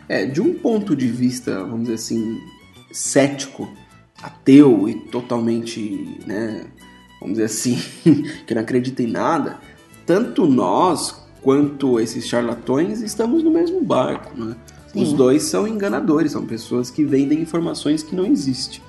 É, 0.09 0.27
de 0.27 0.41
um 0.43 0.53
ponto 0.55 0.95
de 0.97 1.07
vista, 1.07 1.61
vamos 1.61 1.83
dizer 1.83 1.95
assim, 1.95 2.37
cético, 2.93 3.69
ateu 4.21 4.89
e 4.89 4.95
totalmente, 4.95 6.19
né, 6.27 6.65
vamos 7.23 7.39
dizer 7.39 7.45
assim, 7.45 7.79
que 8.47 8.55
não 8.55 8.63
acredita 8.63 9.03
em 9.03 9.07
nada, 9.07 9.59
tanto 10.05 10.47
nós 10.47 11.23
quanto 11.43 11.99
esses 11.99 12.27
charlatões 12.27 13.03
estamos 13.03 13.43
no 13.43 13.51
mesmo 13.51 13.83
barco, 13.83 14.33
né? 14.39 14.55
Os 14.95 15.09
Sim. 15.09 15.17
dois 15.17 15.43
são 15.45 15.67
enganadores, 15.67 16.33
são 16.33 16.45
pessoas 16.45 16.91
que 16.91 17.05
vendem 17.05 17.41
informações 17.41 18.03
que 18.03 18.15
não 18.15 18.27
existem. 18.27 18.81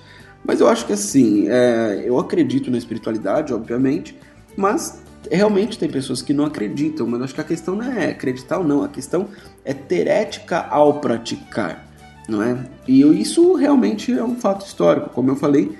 Mas 0.43 0.59
eu 0.59 0.67
acho 0.67 0.85
que 0.85 0.91
assim, 0.91 1.47
é, 1.47 2.03
eu 2.05 2.19
acredito 2.19 2.69
na 2.69 2.77
espiritualidade, 2.77 3.53
obviamente, 3.53 4.17
mas 4.57 5.01
realmente 5.31 5.79
tem 5.79 5.89
pessoas 5.89 6.21
que 6.21 6.33
não 6.33 6.45
acreditam. 6.45 7.07
Mas 7.07 7.19
eu 7.19 7.25
acho 7.25 7.35
que 7.35 7.41
a 7.41 7.45
questão 7.45 7.75
não 7.75 7.85
é 7.85 8.09
acreditar 8.11 8.57
ou 8.57 8.63
não, 8.65 8.83
a 8.83 8.89
questão 8.89 9.29
é 9.63 9.73
ter 9.73 10.07
ética 10.07 10.59
ao 10.69 10.99
praticar, 10.99 11.87
não 12.27 12.43
é? 12.43 12.57
E 12.85 13.01
isso 13.01 13.53
realmente 13.53 14.11
é 14.11 14.23
um 14.23 14.35
fato 14.35 14.65
histórico. 14.65 15.09
Como 15.11 15.31
eu 15.31 15.35
falei, 15.37 15.71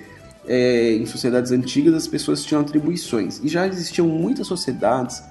é, 0.47 0.93
em 0.93 1.05
sociedades 1.05 1.51
antigas 1.51 1.93
as 1.93 2.07
pessoas 2.07 2.43
tinham 2.43 2.61
atribuições 2.61 3.39
e 3.43 3.47
já 3.47 3.67
existiam 3.67 4.07
muitas 4.07 4.47
sociedades 4.47 5.23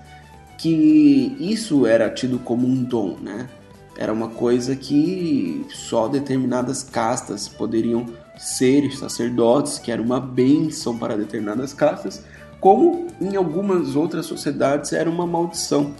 que 0.58 1.36
isso 1.40 1.86
era 1.86 2.08
tido 2.08 2.38
como 2.38 2.66
um 2.66 2.82
dom, 2.82 3.16
né? 3.20 3.48
Era 3.96 4.12
uma 4.12 4.28
coisa 4.28 4.74
que 4.74 5.66
só 5.68 6.08
determinadas 6.08 6.82
castas 6.82 7.48
poderiam 7.48 8.06
ser 8.38 8.90
sacerdotes, 8.96 9.78
que 9.78 9.92
era 9.92 10.00
uma 10.00 10.18
bênção 10.18 10.96
para 10.96 11.16
determinadas 11.16 11.74
castas, 11.74 12.22
como 12.60 13.08
em 13.20 13.36
algumas 13.36 13.96
outras 13.96 14.24
sociedades 14.26 14.92
era 14.92 15.10
uma 15.10 15.26
maldição. 15.26 15.94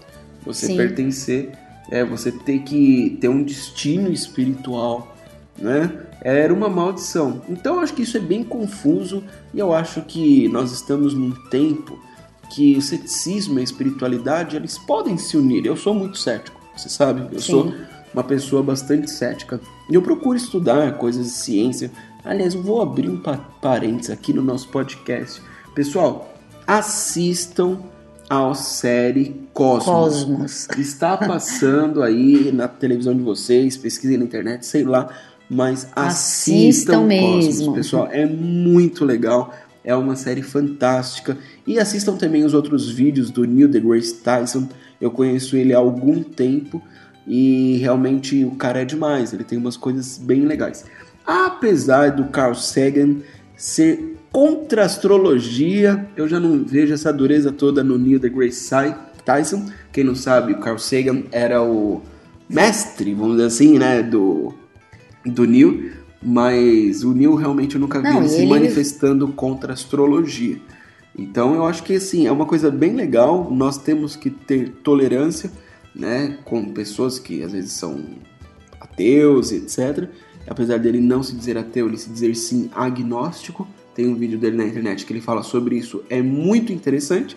Você 0.45 0.66
Sim. 0.66 0.76
pertencer, 0.76 1.52
é, 1.90 2.04
você 2.04 2.33
ter 2.33 2.61
que 2.61 3.19
ter 3.21 3.28
um 3.28 3.42
destino 3.42 4.11
espiritual, 4.11 5.12
né? 5.59 5.90
Era 6.23 6.52
uma 6.52 6.68
maldição. 6.68 7.42
Então 7.49 7.76
eu 7.76 7.80
acho 7.80 7.94
que 7.94 8.02
isso 8.02 8.16
é 8.16 8.21
bem 8.21 8.42
confuso 8.44 9.23
e 9.52 9.59
eu 9.59 9.73
acho 9.73 10.02
que 10.02 10.49
nós 10.49 10.73
estamos 10.73 11.14
num 11.14 11.32
tempo 11.50 11.99
que 12.54 12.76
o 12.76 12.82
ceticismo 12.82 13.59
e 13.59 13.61
a 13.61 13.64
espiritualidade 13.64 14.56
eles 14.56 14.78
podem 14.78 15.16
se 15.18 15.37
unir. 15.37 15.64
Eu 15.66 15.76
sou 15.76 15.94
muito 15.94 16.18
cético, 16.18 16.61
você 16.76 16.88
sabe? 16.88 17.23
Eu 17.35 17.40
Sim. 17.40 17.50
sou 17.52 17.75
uma 18.12 18.23
pessoa 18.23 18.62
bastante 18.62 19.11
cética. 19.11 19.59
E 19.90 19.94
eu 19.94 20.02
procuro 20.02 20.37
estudar 20.37 20.92
coisas 20.99 21.25
de 21.26 21.32
ciência. 21.32 21.90
Aliás, 22.25 22.54
eu 22.54 22.62
vou 22.62 22.80
abrir 22.82 23.09
um 23.09 23.16
pa- 23.16 23.38
parênteses 23.61 24.11
aqui 24.11 24.32
no 24.32 24.42
nosso 24.42 24.68
podcast. 24.68 25.42
Pessoal, 25.75 26.32
assistam 26.66 27.78
à 28.28 28.54
série 28.54 29.40
Cosmos. 29.52 29.85
Cosmos. 29.87 30.68
Está 30.78 31.16
passando 31.16 32.02
aí 32.02 32.52
na 32.52 32.68
televisão 32.68 33.14
de 33.14 33.23
vocês, 33.23 33.76
pesquisem 33.76 34.18
na 34.18 34.25
internet, 34.25 34.64
sei 34.66 34.85
lá, 34.85 35.09
mas 35.52 35.87
assistam, 35.94 37.04
Assistam 37.04 37.09
Cosmos, 37.09 37.59
mesmo. 37.59 37.75
pessoal, 37.75 38.09
é 38.11 38.25
muito 38.25 39.04
legal, 39.04 39.54
é 39.85 39.94
uma 39.94 40.16
série 40.16 40.42
fantástica. 40.42 41.37
E 41.66 41.78
assistam 41.78 42.16
também 42.16 42.44
os 42.44 42.54
outros 42.54 42.90
vídeos 42.90 43.30
do 43.30 43.44
Neil 43.44 43.68
deGrasse 43.68 44.14
Tyson. 44.14 44.68
Eu 45.00 45.11
conheço 45.11 45.56
ele 45.56 45.75
há 45.75 45.78
algum 45.78 46.23
tempo 46.23 46.82
e 47.26 47.76
realmente 47.78 48.44
o 48.44 48.52
cara 48.52 48.80
é 48.80 48.85
demais, 48.85 49.32
ele 49.32 49.44
tem 49.44 49.59
umas 49.59 49.76
coisas 49.76 50.16
bem 50.18 50.47
legais. 50.47 50.85
Apesar 51.26 52.11
do 52.12 52.25
Carl 52.25 52.54
Sagan 52.54 53.16
ser 53.54 54.16
contra 54.32 54.82
a 54.82 54.87
astrologia, 54.87 56.09
eu 56.16 56.26
já 56.26 56.40
não 56.40 56.64
vejo 56.64 56.94
essa 56.94 57.12
dureza 57.12 57.52
toda 57.52 57.85
no 57.85 57.99
Neil 57.99 58.18
deGrasse 58.18 58.71
Tyson. 59.25 59.66
Quem 59.92 60.02
não 60.02 60.14
sabe, 60.14 60.54
o 60.54 60.59
Carl 60.59 60.78
Sagan 60.78 61.25
era 61.30 61.62
o 61.62 62.00
mestre, 62.49 63.14
vamos 63.14 63.37
dizer 63.37 63.47
assim, 63.47 63.78
né, 63.78 64.02
do, 64.02 64.54
do 65.26 65.45
Neil, 65.45 65.93
mas 66.23 67.02
o 67.05 67.12
Neil 67.12 67.35
realmente 67.35 67.75
eu 67.75 67.81
nunca 67.81 68.00
vi 68.00 68.09
Não, 68.09 68.19
ele 68.19 68.26
e 68.26 68.29
se 68.29 68.37
ele- 68.43 68.47
manifestando 68.50 69.29
contra 69.29 69.73
a 69.73 69.75
astrologia. 69.75 70.61
Então 71.19 71.55
eu 71.55 71.67
acho 71.67 71.83
que 71.83 71.95
assim, 71.95 72.26
é 72.26 72.33
uma 72.33 72.47
coisa 72.47 72.71
bem 72.71 72.95
legal, 72.95 73.50
nós 73.50 73.76
temos 73.76 74.17
que 74.17 74.31
ter 74.31 74.71
tolerância, 74.83 75.50
né, 75.95 76.38
com 76.45 76.64
pessoas 76.73 77.19
que 77.19 77.43
às 77.43 77.52
vezes 77.52 77.73
são 77.73 78.00
ateus 78.81 79.52
e 79.52 79.57
etc. 79.57 80.09
Apesar 80.47 80.79
dele 80.79 81.00
não 81.00 81.23
se 81.23 81.35
dizer 81.35 81.57
ateu, 81.59 81.87
ele 81.87 81.99
se 81.99 82.09
dizer 82.11 82.35
sim 82.35 82.71
agnóstico, 82.75 83.67
tem 83.95 84.09
um 84.09 84.14
vídeo 84.14 84.38
dele 84.38 84.57
na 84.57 84.64
internet 84.64 85.05
que 85.05 85.12
ele 85.12 85.21
fala 85.21 85.43
sobre 85.43 85.76
isso, 85.76 86.02
é 86.09 86.23
muito 86.23 86.73
interessante. 86.73 87.37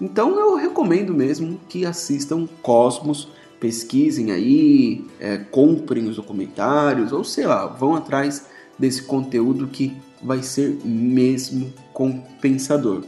Então 0.00 0.38
eu 0.40 0.56
recomendo 0.56 1.12
mesmo 1.12 1.60
que 1.68 1.84
assistam 1.84 2.48
Cosmos, 2.62 3.28
pesquisem 3.60 4.32
aí, 4.32 5.04
é, 5.20 5.36
comprem 5.36 6.08
os 6.08 6.16
documentários, 6.16 7.12
ou 7.12 7.22
sei 7.22 7.46
lá, 7.46 7.66
vão 7.66 7.94
atrás 7.94 8.46
desse 8.78 9.02
conteúdo 9.02 9.68
que 9.68 9.94
vai 10.22 10.42
ser 10.42 10.78
mesmo 10.82 11.72
compensador. 11.92 13.04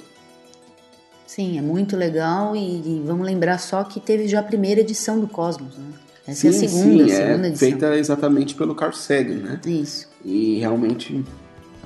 Sim, 1.27 1.59
é 1.59 1.63
muito 1.63 1.97
legal 1.97 2.55
e, 2.55 2.59
e, 2.59 3.03
vamos 3.07 3.25
lembrar 3.25 3.57
só 3.57 3.83
que 3.85 3.99
teve 3.99 4.29
já 4.29 4.41
a 4.41 4.43
primeira 4.43 4.83
edição 4.83 5.19
do 5.19 5.27
Cosmos, 5.27 5.79
né? 5.79 5.87
Essa 6.27 6.41
sim, 6.41 6.47
é 6.47 6.51
a 6.51 6.53
segunda, 6.53 7.05
sim, 7.05 7.13
a 7.13 7.17
segunda 7.17 7.47
é 7.47 7.51
edição. 7.51 7.69
feita 7.69 7.97
exatamente 7.97 8.55
pelo 8.55 8.75
Carl 8.75 8.93
Sagan, 8.93 9.37
né? 9.37 9.61
Isso. 9.65 10.09
E 10.23 10.59
realmente 10.59 11.25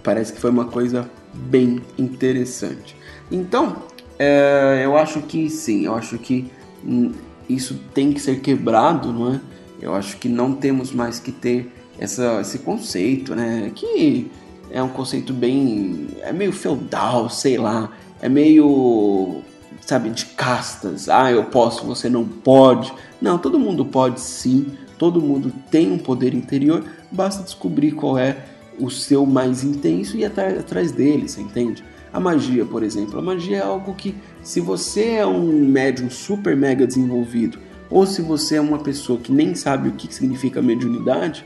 parece 0.02 0.32
que 0.32 0.40
foi 0.40 0.50
uma 0.50 0.64
coisa 0.64 1.08
bem 1.32 1.80
interessante. 1.96 2.96
Então, 3.30 3.85
é, 4.18 4.82
eu 4.85 4.96
acho 4.96 5.23
que 5.23 5.49
sim, 5.49 5.87
eu 5.87 5.94
acho 5.94 6.18
que 6.18 6.50
hum, 6.85 7.12
isso 7.49 7.79
tem 7.95 8.12
que 8.12 8.21
ser 8.21 8.41
quebrado, 8.41 9.12
não 9.12 9.35
é? 9.35 9.41
Eu 9.81 9.95
acho 9.95 10.17
que 10.17 10.29
não 10.29 10.55
temos 10.55 10.93
mais 10.93 11.19
que 11.19 11.31
ter 11.31 11.73
essa, 11.99 12.41
esse 12.41 12.59
conceito, 12.61 13.35
né? 13.35 13.71
Que 13.75 14.31
é 14.71 14.83
um 14.83 14.88
conceito 14.88 15.33
bem. 15.33 16.09
é 16.23 16.33
meio 16.33 16.53
feudal, 16.53 17.29
sei 17.29 17.59
lá. 17.59 17.91
É 18.21 18.29
meio. 18.29 19.43
sabe, 19.83 20.11
de 20.11 20.26
castas. 20.26 21.09
Ah, 21.09 21.31
eu 21.31 21.45
posso, 21.45 21.85
você 21.85 22.09
não 22.09 22.25
pode. 22.25 22.93
Não, 23.21 23.38
todo 23.38 23.59
mundo 23.59 23.85
pode 23.85 24.21
sim. 24.21 24.67
Todo 24.99 25.21
mundo 25.21 25.53
tem 25.71 25.93
um 25.93 25.99
poder 25.99 26.35
interior. 26.35 26.85
Basta 27.11 27.43
descobrir 27.43 27.93
qual 27.93 28.19
é 28.19 28.45
o 28.79 28.91
seu 28.91 29.25
mais 29.25 29.62
intenso 29.62 30.17
e 30.17 30.21
ir 30.21 30.25
atrás 30.25 30.93
dele, 30.93 31.29
você 31.29 31.41
entende? 31.41 31.85
A 32.12 32.20
magia, 32.20 32.64
por 32.64 32.82
exemplo. 32.82 33.18
A 33.18 33.22
magia 33.22 33.58
é 33.58 33.62
algo 33.62 33.94
que, 33.94 34.14
se 34.42 34.60
você 34.60 35.14
é 35.16 35.26
um 35.26 35.66
médium 35.68 36.08
super 36.10 36.56
mega 36.56 36.86
desenvolvido, 36.86 37.58
ou 37.90 38.06
se 38.06 38.22
você 38.22 38.56
é 38.56 38.60
uma 38.60 38.78
pessoa 38.78 39.18
que 39.18 39.32
nem 39.32 39.54
sabe 39.54 39.88
o 39.88 39.92
que 39.92 40.12
significa 40.12 40.62
mediunidade, 40.62 41.44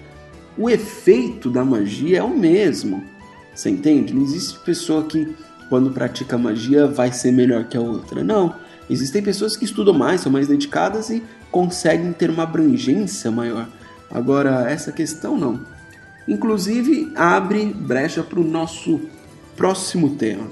o 0.57 0.69
efeito 0.69 1.51
da 1.51 1.65
magia 1.65 2.19
é 2.19 2.23
o 2.23 2.37
mesmo. 2.37 3.05
Você 3.55 3.71
entende? 3.71 4.15
Não 4.15 4.23
existe 4.23 4.59
pessoa 4.61 5.05
que, 5.05 5.35
quando 5.69 5.91
pratica 5.91 6.39
magia, 6.39 6.87
vai 6.87 7.13
ser 7.13 7.33
melhor 7.33 7.65
que 7.65 7.77
a 7.77 7.81
outra. 7.81 8.23
Não. 8.23 8.55
Existem 8.89 9.23
pessoas 9.23 9.57
que 9.57 9.65
estudam 9.65 9.95
mais, 9.95 10.21
são 10.21 10.33
mais 10.33 10.49
dedicadas 10.49 11.11
e 11.11 11.23
conseguem 11.51 12.13
ter 12.13 12.31
uma 12.31 12.43
abrangência 12.43 13.31
maior. 13.31 13.69
Agora, 14.11 14.71
essa 14.71 14.91
questão 14.91 15.39
não. 15.39 15.61
Inclusive, 16.27 17.13
abre 17.15 17.67
brecha 17.67 18.23
para 18.23 18.41
o 18.41 18.45
nosso 18.45 19.01
próximo 19.61 20.09
tema. 20.17 20.49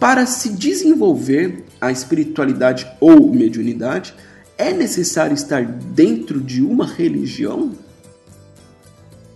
Para 0.00 0.24
se 0.24 0.48
desenvolver 0.48 1.62
a 1.78 1.92
espiritualidade 1.92 2.90
ou 2.98 3.30
mediunidade, 3.30 4.14
é 4.56 4.72
necessário 4.72 5.34
estar 5.34 5.62
dentro 5.62 6.40
de 6.40 6.62
uma 6.62 6.86
religião? 6.86 7.72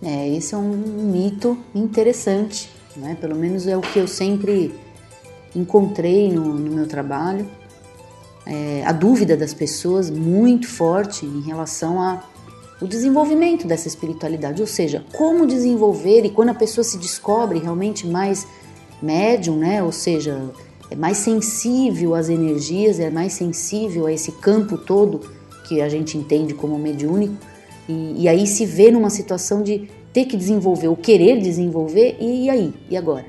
É, 0.01 0.35
esse 0.35 0.55
é 0.55 0.57
um 0.57 0.71
mito 0.71 1.55
interessante, 1.75 2.67
né? 2.95 3.15
pelo 3.21 3.35
menos 3.35 3.67
é 3.67 3.77
o 3.77 3.81
que 3.81 3.99
eu 3.99 4.07
sempre 4.07 4.73
encontrei 5.55 6.31
no, 6.31 6.45
no 6.55 6.71
meu 6.71 6.87
trabalho. 6.87 7.47
É, 8.43 8.83
a 8.83 8.91
dúvida 8.91 9.37
das 9.37 9.53
pessoas 9.53 10.09
muito 10.09 10.67
forte 10.67 11.27
em 11.27 11.41
relação 11.41 12.01
a 12.01 12.23
o 12.81 12.87
desenvolvimento 12.87 13.65
dessa 13.65 13.87
espiritualidade, 13.87 14.61
ou 14.61 14.67
seja, 14.67 15.03
como 15.13 15.47
desenvolver 15.47 16.25
e 16.25 16.29
quando 16.29 16.49
a 16.49 16.53
pessoa 16.53 16.83
se 16.83 16.97
descobre 16.97 17.59
realmente 17.59 18.05
mais 18.05 18.47
médium, 19.01 19.57
né, 19.57 19.81
ou 19.81 19.91
seja, 19.91 20.49
é 20.89 20.95
mais 20.95 21.17
sensível 21.17 22.13
às 22.13 22.29
energias, 22.29 22.99
é 22.99 23.09
mais 23.09 23.33
sensível 23.33 24.05
a 24.05 24.13
esse 24.13 24.31
campo 24.31 24.77
todo 24.77 25.21
que 25.67 25.81
a 25.81 25.89
gente 25.89 26.17
entende 26.17 26.53
como 26.53 26.77
mediúnico, 26.77 27.35
e, 27.89 28.23
e 28.23 28.27
aí 28.27 28.45
se 28.45 28.65
vê 28.65 28.91
numa 28.91 29.09
situação 29.09 29.63
de 29.63 29.89
ter 30.13 30.25
que 30.25 30.37
desenvolver, 30.37 30.87
ou 30.87 30.95
querer 30.95 31.39
desenvolver, 31.39 32.17
e 32.19 32.49
aí? 32.49 32.73
E 32.89 32.95
agora? 32.95 33.25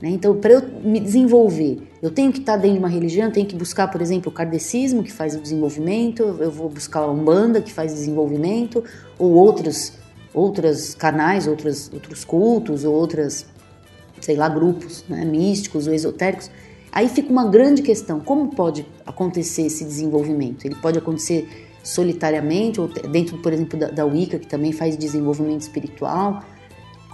Né? 0.00 0.10
Então, 0.10 0.36
para 0.36 0.52
eu 0.52 0.62
me 0.82 1.00
desenvolver, 1.00 1.78
eu 2.04 2.10
tenho 2.10 2.30
que 2.30 2.38
estar 2.38 2.58
dentro 2.58 2.74
de 2.74 2.78
uma 2.80 2.88
religião, 2.88 3.30
tenho 3.30 3.46
que 3.46 3.56
buscar, 3.56 3.88
por 3.88 4.02
exemplo, 4.02 4.30
o 4.30 4.34
kardecismo, 4.34 5.02
que 5.02 5.10
faz 5.10 5.34
o 5.34 5.40
desenvolvimento, 5.40 6.22
eu 6.22 6.50
vou 6.50 6.68
buscar 6.68 7.00
a 7.00 7.10
Umbanda, 7.10 7.62
que 7.62 7.72
faz 7.72 7.94
desenvolvimento, 7.94 8.84
ou 9.18 9.32
outros, 9.32 9.94
outros 10.34 10.94
canais, 10.94 11.46
outros, 11.46 11.90
outros 11.90 12.22
cultos, 12.22 12.84
ou 12.84 12.94
outras, 12.94 13.46
sei 14.20 14.36
lá, 14.36 14.50
grupos 14.50 15.02
né, 15.08 15.24
místicos 15.24 15.86
ou 15.86 15.94
esotéricos. 15.94 16.50
Aí 16.92 17.08
fica 17.08 17.32
uma 17.32 17.48
grande 17.48 17.80
questão: 17.80 18.20
como 18.20 18.54
pode 18.54 18.86
acontecer 19.06 19.62
esse 19.62 19.82
desenvolvimento? 19.82 20.66
Ele 20.66 20.74
pode 20.74 20.98
acontecer 20.98 21.48
solitariamente, 21.82 22.82
ou 22.82 22.86
dentro, 22.86 23.38
por 23.38 23.50
exemplo, 23.50 23.78
da, 23.78 23.88
da 23.88 24.04
Wicca, 24.04 24.38
que 24.38 24.46
também 24.46 24.72
faz 24.72 24.94
desenvolvimento 24.94 25.62
espiritual 25.62 26.42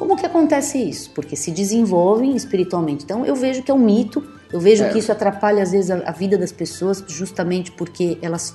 como 0.00 0.16
que 0.16 0.24
acontece 0.24 0.78
isso? 0.78 1.10
Porque 1.10 1.36
se 1.36 1.50
desenvolvem 1.50 2.34
espiritualmente. 2.34 3.04
Então 3.04 3.26
eu 3.26 3.36
vejo 3.36 3.62
que 3.62 3.70
é 3.70 3.74
um 3.74 3.78
mito, 3.78 4.39
eu 4.52 4.60
vejo 4.60 4.84
é. 4.84 4.88
que 4.88 4.98
isso 4.98 5.12
atrapalha 5.12 5.62
às 5.62 5.72
vezes 5.72 5.90
a, 5.90 5.96
a, 6.06 6.12
vida 6.12 6.36
das 6.36 6.52
pessoas, 6.52 7.04
justamente 7.06 7.70
porque 7.72 8.18
elas 8.20 8.54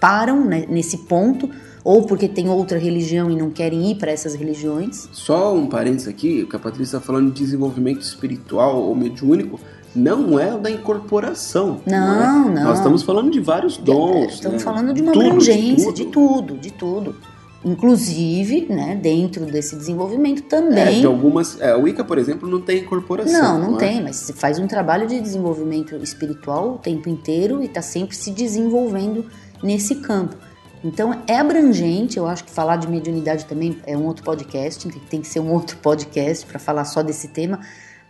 param 0.00 0.44
né, 0.44 0.66
nesse 0.68 0.98
ponto, 0.98 1.48
ou 1.84 2.04
porque 2.04 2.28
tem 2.28 2.48
outra 2.48 2.78
religião 2.78 3.30
e 3.30 3.36
não 3.36 3.50
querem 3.50 3.90
ir 3.90 3.96
para 3.96 4.10
essas 4.10 4.34
religiões. 4.34 5.08
Só 5.12 5.54
um 5.54 5.66
parênteses 5.66 6.08
aqui, 6.08 6.42
o 6.42 6.48
que 6.48 6.56
a 6.56 6.58
Patrícia 6.58 6.96
está 6.96 7.00
falando 7.00 7.32
de 7.32 7.42
desenvolvimento 7.42 8.02
espiritual 8.02 8.76
ou 8.76 8.94
mediúnico, 8.94 9.58
não 9.94 10.38
é 10.38 10.54
o 10.54 10.58
da 10.58 10.70
incorporação. 10.70 11.80
Não, 11.86 11.98
não, 11.98 12.50
é. 12.50 12.54
não. 12.54 12.64
Nós 12.64 12.78
estamos 12.78 13.02
falando 13.02 13.30
de 13.30 13.40
vários 13.40 13.76
dons. 13.76 14.34
Estamos 14.34 14.58
né? 14.58 14.64
falando 14.64 14.94
de 14.94 15.02
uma 15.02 15.12
tudo, 15.12 15.26
abrangência, 15.26 15.92
de 15.92 16.06
tudo, 16.06 16.56
de 16.56 16.70
tudo. 16.72 17.12
De 17.12 17.14
tudo 17.14 17.31
inclusive, 17.64 18.66
né, 18.68 18.98
dentro 19.00 19.46
desse 19.46 19.76
desenvolvimento 19.76 20.42
também. 20.42 20.98
É, 20.98 21.00
de 21.00 21.06
algumas, 21.06 21.60
é, 21.60 21.70
a 21.70 21.76
Wicca, 21.76 22.04
por 22.04 22.18
exemplo, 22.18 22.48
não 22.48 22.60
tem 22.60 22.80
incorporação. 22.80 23.40
Não, 23.40 23.58
não, 23.58 23.70
não 23.72 23.76
é? 23.76 23.80
tem, 23.80 24.02
mas 24.02 24.16
você 24.16 24.32
faz 24.32 24.58
um 24.58 24.66
trabalho 24.66 25.06
de 25.06 25.20
desenvolvimento 25.20 25.96
espiritual 25.96 26.74
o 26.74 26.78
tempo 26.78 27.08
inteiro 27.08 27.62
e 27.62 27.66
está 27.66 27.80
sempre 27.82 28.16
se 28.16 28.30
desenvolvendo 28.30 29.26
nesse 29.62 29.96
campo. 29.96 30.36
Então 30.84 31.22
é 31.28 31.38
abrangente, 31.38 32.18
eu 32.18 32.26
acho 32.26 32.44
que 32.44 32.50
falar 32.50 32.76
de 32.76 32.88
mediunidade 32.88 33.44
também 33.44 33.78
é 33.86 33.96
um 33.96 34.04
outro 34.04 34.24
podcast, 34.24 34.88
tem 35.08 35.20
que 35.20 35.28
ser 35.28 35.38
um 35.38 35.52
outro 35.52 35.76
podcast 35.76 36.44
para 36.44 36.58
falar 36.58 36.84
só 36.84 37.02
desse 37.02 37.28
tema, 37.28 37.60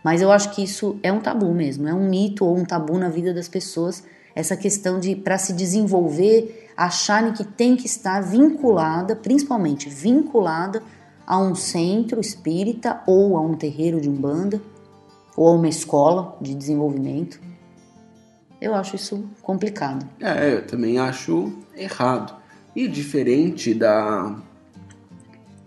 mas 0.03 0.21
eu 0.21 0.31
acho 0.31 0.49
que 0.49 0.63
isso 0.63 0.97
é 1.03 1.11
um 1.11 1.19
tabu 1.19 1.53
mesmo, 1.53 1.87
é 1.87 1.93
um 1.93 2.09
mito 2.09 2.43
ou 2.43 2.57
um 2.57 2.65
tabu 2.65 2.97
na 2.97 3.09
vida 3.09 3.31
das 3.31 3.47
pessoas, 3.47 4.03
essa 4.35 4.57
questão 4.57 4.99
de 4.99 5.15
para 5.15 5.37
se 5.37 5.53
desenvolver 5.53 6.69
acharem 6.75 7.33
que 7.33 7.43
tem 7.43 7.75
que 7.75 7.85
estar 7.85 8.21
vinculada, 8.21 9.15
principalmente 9.15 9.89
vinculada 9.89 10.81
a 11.25 11.39
um 11.39 11.55
centro 11.55 12.19
espírita 12.19 13.01
ou 13.05 13.37
a 13.37 13.41
um 13.41 13.53
terreiro 13.53 14.01
de 14.01 14.09
umbanda 14.09 14.61
ou 15.37 15.47
a 15.47 15.51
uma 15.51 15.67
escola 15.67 16.37
de 16.41 16.53
desenvolvimento. 16.53 17.39
Eu 18.59 18.73
acho 18.73 18.95
isso 18.95 19.25
complicado. 19.41 20.07
É, 20.19 20.53
eu 20.53 20.65
também 20.65 20.97
acho 20.97 21.51
errado. 21.75 22.35
E 22.75 22.87
diferente 22.87 23.73
da 23.73 24.35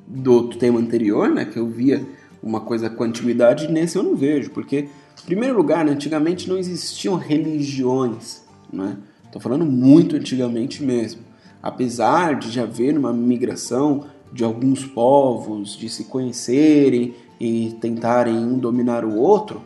do 0.06 0.32
outro 0.32 0.58
tema 0.58 0.78
anterior, 0.78 1.28
né, 1.28 1.44
que 1.44 1.58
eu 1.58 1.66
via 1.66 2.06
uma 2.42 2.60
coisa 2.60 2.88
com 2.88 3.02
antiguidade, 3.02 3.66
nesse 3.68 3.96
eu 3.96 4.04
não 4.04 4.14
vejo, 4.14 4.50
porque 4.50 4.88
em 5.22 5.26
primeiro 5.26 5.56
lugar, 5.56 5.84
né, 5.84 5.92
antigamente 5.92 6.48
não 6.48 6.56
existiam 6.56 7.16
religiões, 7.16 8.45
né? 8.76 8.96
Estou 9.24 9.40
falando 9.40 9.64
muito 9.64 10.16
antigamente 10.16 10.82
mesmo. 10.82 11.22
Apesar 11.62 12.36
de 12.36 12.50
já 12.50 12.62
haver 12.62 12.96
uma 12.96 13.12
migração 13.12 14.04
de 14.32 14.44
alguns 14.44 14.84
povos, 14.84 15.76
de 15.76 15.88
se 15.88 16.04
conhecerem 16.04 17.14
e 17.40 17.76
tentarem 17.80 18.36
um 18.36 18.58
dominar 18.58 19.04
o 19.04 19.16
outro, 19.16 19.60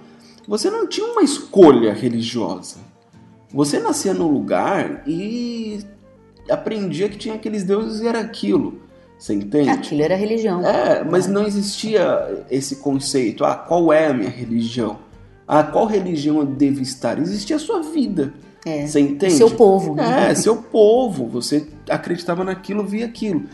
você 0.46 0.70
não 0.70 0.86
tinha 0.86 1.06
uma 1.06 1.22
escolha 1.22 1.92
religiosa. 1.92 2.78
Você 3.52 3.78
nascia 3.78 4.14
num 4.14 4.28
lugar 4.28 5.02
e 5.06 5.80
aprendia 6.48 7.08
que 7.08 7.18
tinha 7.18 7.34
aqueles 7.34 7.64
deuses 7.64 8.00
e 8.00 8.06
era 8.06 8.20
aquilo. 8.20 8.80
Você 9.18 9.34
entende? 9.34 9.68
Aquilo 9.68 10.02
era 10.02 10.16
religião. 10.16 10.64
É, 10.64 11.04
mas 11.04 11.26
não 11.26 11.46
existia 11.46 12.44
esse 12.50 12.76
conceito. 12.76 13.44
Ah, 13.44 13.54
qual 13.54 13.92
é 13.92 14.06
a 14.06 14.14
minha 14.14 14.30
religião? 14.30 14.98
Ah, 15.46 15.62
qual 15.62 15.84
religião 15.84 16.38
eu 16.38 16.46
devo 16.46 16.80
estar? 16.80 17.18
Existia 17.18 17.56
a 17.56 17.58
sua 17.58 17.82
vida. 17.82 18.32
É, 18.64 18.86
você 18.86 19.00
entende? 19.00 19.34
Seu 19.34 19.50
povo. 19.50 19.94
Né? 19.94 20.30
É, 20.30 20.34
seu 20.34 20.56
povo. 20.56 21.26
Você 21.28 21.66
acreditava 21.88 22.44
naquilo, 22.44 22.84
via 22.84 23.06
aquilo. 23.06 23.44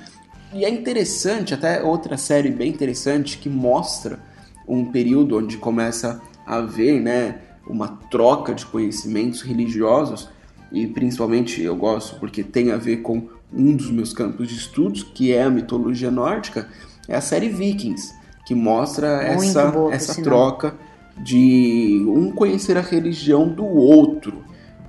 E 0.53 0.64
é 0.64 0.71
interessante, 0.71 1.55
até 1.55 1.83
outra 1.83 2.16
série 2.16 2.51
bem 2.51 2.71
interessante 2.71 3.38
que 3.38 3.49
mostra 3.49 4.19
um 4.66 4.87
período 4.87 5.38
onde 5.38 5.59
começa 5.59 6.21
a 6.47 6.57
haver, 6.57 7.01
né, 7.01 7.40
uma 7.69 7.88
troca 8.11 8.55
de 8.55 8.64
conhecimentos 8.66 9.42
religiosos 9.42 10.29
e 10.73 10.87
principalmente 10.87 11.62
eu 11.62 11.77
gosto 11.77 12.19
porque 12.19 12.42
tem 12.42 12.71
a 12.71 12.77
ver 12.77 12.99
com 12.99 13.29
um 13.53 13.75
dos 13.75 13.90
meus 13.90 14.12
campos 14.12 14.49
de 14.49 14.55
estudos, 14.55 15.03
que 15.03 15.33
é 15.33 15.42
a 15.42 15.51
mitologia 15.51 16.11
nórdica, 16.11 16.69
é 17.09 17.16
a 17.16 17.21
série 17.21 17.49
Vikings. 17.49 18.12
que 18.45 18.55
mostra 18.55 19.35
Muito 19.35 19.45
essa, 19.45 19.66
boa, 19.66 19.95
essa 19.95 20.23
troca 20.23 20.75
de 21.16 22.05
um 22.09 22.31
conhecer 22.31 22.77
a 22.77 22.81
religião 22.81 23.49
do 23.49 23.64
outro. 23.64 24.45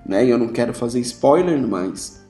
Né? 0.08 0.26
E 0.26 0.30
eu 0.30 0.38
não 0.38 0.48
quero 0.48 0.74
fazer 0.74 1.00
spoiler, 1.02 1.60
mas 1.68 2.26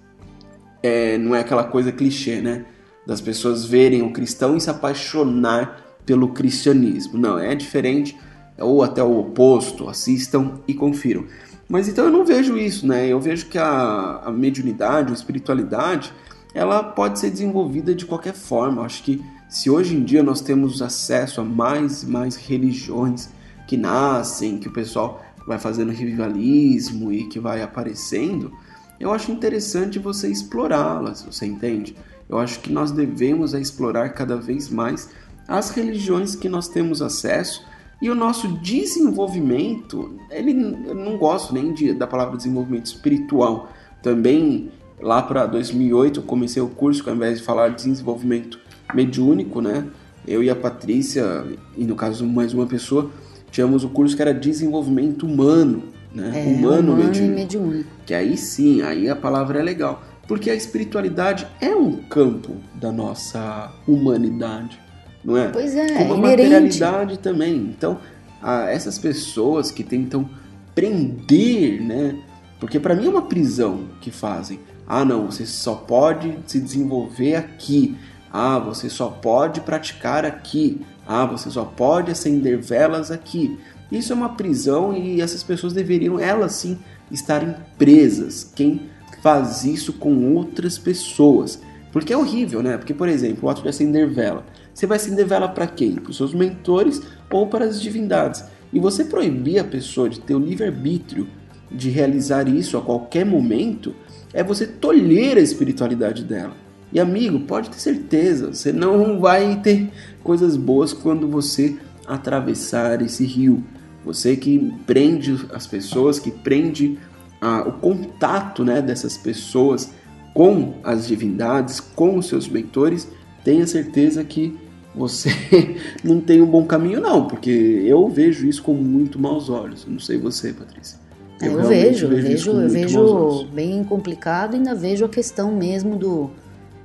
é, 0.81 1.17
não 1.17 1.35
é 1.35 1.41
aquela 1.41 1.63
coisa 1.63 1.91
clichê, 1.91 2.41
né? 2.41 2.65
Das 3.05 3.21
pessoas 3.21 3.65
verem 3.65 4.01
o 4.01 4.11
cristão 4.11 4.57
e 4.57 4.61
se 4.61 4.69
apaixonar 4.69 5.97
pelo 6.05 6.29
cristianismo. 6.29 7.17
Não, 7.17 7.37
é 7.37 7.53
diferente, 7.53 8.17
ou 8.57 8.81
até 8.83 9.03
o 9.03 9.19
oposto. 9.19 9.87
Assistam 9.87 10.59
e 10.67 10.73
confiram. 10.73 11.25
Mas 11.69 11.87
então 11.87 12.05
eu 12.05 12.11
não 12.11 12.25
vejo 12.25 12.57
isso, 12.57 12.87
né? 12.87 13.07
Eu 13.07 13.19
vejo 13.19 13.47
que 13.47 13.57
a, 13.57 14.21
a 14.25 14.31
mediunidade, 14.31 15.11
a 15.11 15.15
espiritualidade, 15.15 16.13
ela 16.53 16.81
pode 16.81 17.19
ser 17.19 17.29
desenvolvida 17.29 17.93
de 17.93 18.05
qualquer 18.05 18.33
forma. 18.33 18.81
Eu 18.81 18.85
acho 18.85 19.03
que 19.03 19.21
se 19.49 19.69
hoje 19.69 19.95
em 19.95 20.03
dia 20.03 20.23
nós 20.23 20.41
temos 20.41 20.81
acesso 20.81 21.41
a 21.41 21.43
mais 21.43 22.03
e 22.03 22.07
mais 22.07 22.35
religiões 22.35 23.29
que 23.67 23.77
nascem, 23.77 24.57
que 24.57 24.67
o 24.67 24.71
pessoal 24.71 25.21
vai 25.47 25.57
fazendo 25.57 25.93
revivalismo 25.93 27.11
e 27.11 27.23
que 27.27 27.39
vai 27.39 27.63
aparecendo, 27.63 28.51
eu 28.99 29.13
acho 29.13 29.31
interessante 29.31 29.97
você 29.97 30.27
explorá-las, 30.27 31.23
você 31.23 31.45
entende? 31.45 31.95
Eu 32.27 32.37
acho 32.37 32.59
que 32.59 32.71
nós 32.71 32.91
devemos 32.91 33.53
é 33.53 33.59
explorar 33.59 34.09
cada 34.09 34.35
vez 34.35 34.69
mais 34.69 35.09
as 35.47 35.69
religiões 35.69 36.35
que 36.35 36.49
nós 36.49 36.67
temos 36.67 37.01
acesso 37.01 37.65
e 38.01 38.09
o 38.09 38.15
nosso 38.15 38.49
desenvolvimento, 38.59 40.19
ele 40.29 40.51
eu 40.85 40.93
não 40.93 41.17
gosto 41.17 41.53
nem 41.53 41.73
de, 41.73 41.93
da 41.93 42.05
palavra 42.05 42.35
desenvolvimento 42.35 42.87
espiritual. 42.87 43.71
Também 44.03 44.69
lá 44.99 45.21
para 45.21 45.45
2008 45.45 46.19
eu 46.19 46.23
comecei 46.23 46.61
o 46.61 46.67
curso 46.67 47.01
que 47.01 47.09
ao 47.09 47.15
invés 47.15 47.39
de 47.39 47.45
falar 47.45 47.69
de 47.69 47.87
desenvolvimento 47.87 48.59
mediúnico, 48.93 49.61
né? 49.61 49.87
Eu 50.27 50.43
e 50.43 50.49
a 50.49 50.55
Patrícia, 50.55 51.45
e 51.77 51.85
no 51.85 51.95
caso 51.95 52.27
mais 52.27 52.53
uma 52.53 52.67
pessoa, 52.67 53.09
tínhamos 53.57 53.83
o 53.83 53.89
curso 53.89 54.15
que 54.15 54.21
era 54.21 54.35
desenvolvimento 54.35 55.25
humano, 55.25 55.85
né? 56.13 56.31
É, 56.35 56.43
humano, 56.47 56.93
humano 56.93 57.05
mediúnico. 57.05 57.33
mediúnico. 57.35 57.89
Que 58.05 58.13
aí 58.13 58.37
sim, 58.37 58.83
aí 58.83 59.09
a 59.09 59.15
palavra 59.15 59.59
é 59.59 59.63
legal. 59.63 60.03
Porque 60.27 60.51
a 60.51 60.53
espiritualidade 60.53 61.47
é 61.59 61.69
um 61.75 61.93
campo 62.03 62.51
da 62.75 62.91
nossa 62.91 63.71
humanidade, 63.87 64.79
não 65.25 65.35
é? 65.35 65.47
Pois 65.47 65.75
é, 65.75 65.87
Como 65.87 66.13
a 66.13 66.17
inerente. 66.17 66.43
materialidade 66.79 67.17
também. 67.17 67.55
Então, 67.55 67.97
a- 68.43 68.69
essas 68.69 68.99
pessoas 68.99 69.71
que 69.71 69.83
tentam 69.83 70.29
prender, 70.75 71.81
né? 71.81 72.15
Porque 72.59 72.79
para 72.79 72.93
mim 72.93 73.07
é 73.07 73.09
uma 73.09 73.23
prisão 73.23 73.85
que 74.01 74.11
fazem. 74.11 74.59
Ah, 74.87 75.03
não, 75.03 75.25
você 75.31 75.47
só 75.47 75.73
pode 75.73 76.37
se 76.45 76.59
desenvolver 76.59 77.33
aqui. 77.35 77.95
Ah, 78.39 78.59
você 78.59 78.87
só 78.87 79.09
pode 79.09 79.61
praticar 79.61 80.23
aqui. 80.23 80.79
Ah, 81.07 81.25
você 81.25 81.49
só 81.49 81.65
pode 81.65 82.11
acender 82.11 82.59
velas 82.59 83.09
aqui. 83.09 83.57
Isso 83.91 84.13
é 84.13 84.15
uma 84.15 84.35
prisão 84.35 84.95
e 84.95 85.21
essas 85.21 85.41
pessoas 85.41 85.73
deveriam, 85.73 86.19
elas 86.19 86.51
sim, 86.51 86.77
estarem 87.09 87.55
presas. 87.79 88.43
Quem 88.55 88.91
faz 89.23 89.65
isso 89.65 89.91
com 89.91 90.35
outras 90.35 90.77
pessoas. 90.77 91.59
Porque 91.91 92.13
é 92.13 92.17
horrível, 92.17 92.61
né? 92.61 92.77
Porque, 92.77 92.93
por 92.93 93.09
exemplo, 93.09 93.47
o 93.47 93.49
ato 93.49 93.63
de 93.63 93.69
acender 93.69 94.07
vela. 94.07 94.45
Você 94.71 94.85
vai 94.85 94.97
acender 94.97 95.25
vela 95.25 95.47
para 95.47 95.65
quem? 95.65 95.95
Para 95.95 96.11
os 96.11 96.17
seus 96.17 96.35
mentores 96.35 97.01
ou 97.31 97.47
para 97.47 97.65
as 97.65 97.81
divindades. 97.81 98.43
E 98.71 98.79
você 98.79 99.03
proibir 99.03 99.57
a 99.57 99.63
pessoa 99.63 100.07
de 100.07 100.19
ter 100.19 100.35
o 100.35 100.39
livre-arbítrio 100.39 101.27
de 101.71 101.89
realizar 101.89 102.47
isso 102.47 102.77
a 102.77 102.81
qualquer 102.83 103.25
momento 103.25 103.95
é 104.31 104.43
você 104.43 104.67
tolher 104.67 105.37
a 105.37 105.41
espiritualidade 105.41 106.23
dela. 106.23 106.66
E 106.91 106.99
amigo, 106.99 107.41
pode 107.41 107.69
ter 107.69 107.79
certeza, 107.79 108.53
você 108.53 108.71
não 108.71 109.19
vai 109.19 109.59
ter 109.61 109.89
coisas 110.23 110.55
boas 110.55 110.93
quando 110.93 111.27
você 111.27 111.77
atravessar 112.07 113.01
esse 113.01 113.25
rio. 113.25 113.63
Você 114.05 114.37
que 114.37 114.73
prende 114.85 115.37
as 115.53 115.67
pessoas, 115.67 116.17
que 116.17 116.31
prende 116.31 116.97
ah, 117.41 117.63
o 117.67 117.73
contato 117.73 118.63
né, 118.63 118.81
dessas 118.81 119.17
pessoas 119.17 119.91
com 120.33 120.75
as 120.83 121.07
divindades, 121.07 121.79
com 121.79 122.17
os 122.17 122.27
seus 122.27 122.47
mentores, 122.47 123.07
tenha 123.43 123.67
certeza 123.67 124.23
que 124.23 124.57
você 124.95 125.29
não 126.03 126.21
tem 126.21 126.41
um 126.41 126.45
bom 126.45 126.65
caminho, 126.65 127.01
não, 127.01 127.27
porque 127.27 127.49
eu 127.85 128.07
vejo 128.07 128.47
isso 128.47 128.63
com 128.63 128.73
muito 128.73 129.19
maus 129.19 129.49
olhos. 129.49 129.83
Eu 129.83 129.91
não 129.91 129.99
sei 129.99 130.17
você, 130.17 130.53
Patrícia. 130.53 130.99
Eu, 131.41 131.61
vejo, 131.67 132.07
eu 132.07 132.21
vejo, 132.21 132.51
com 132.51 132.61
eu 132.61 132.63
maus 132.63 132.95
olhos. 132.95 133.37
vejo 133.41 133.51
bem 133.53 133.83
complicado 133.83 134.53
e 134.53 134.57
ainda 134.57 134.73
vejo 134.73 135.05
a 135.05 135.09
questão 135.09 135.53
mesmo 135.55 135.95
do, 135.95 136.31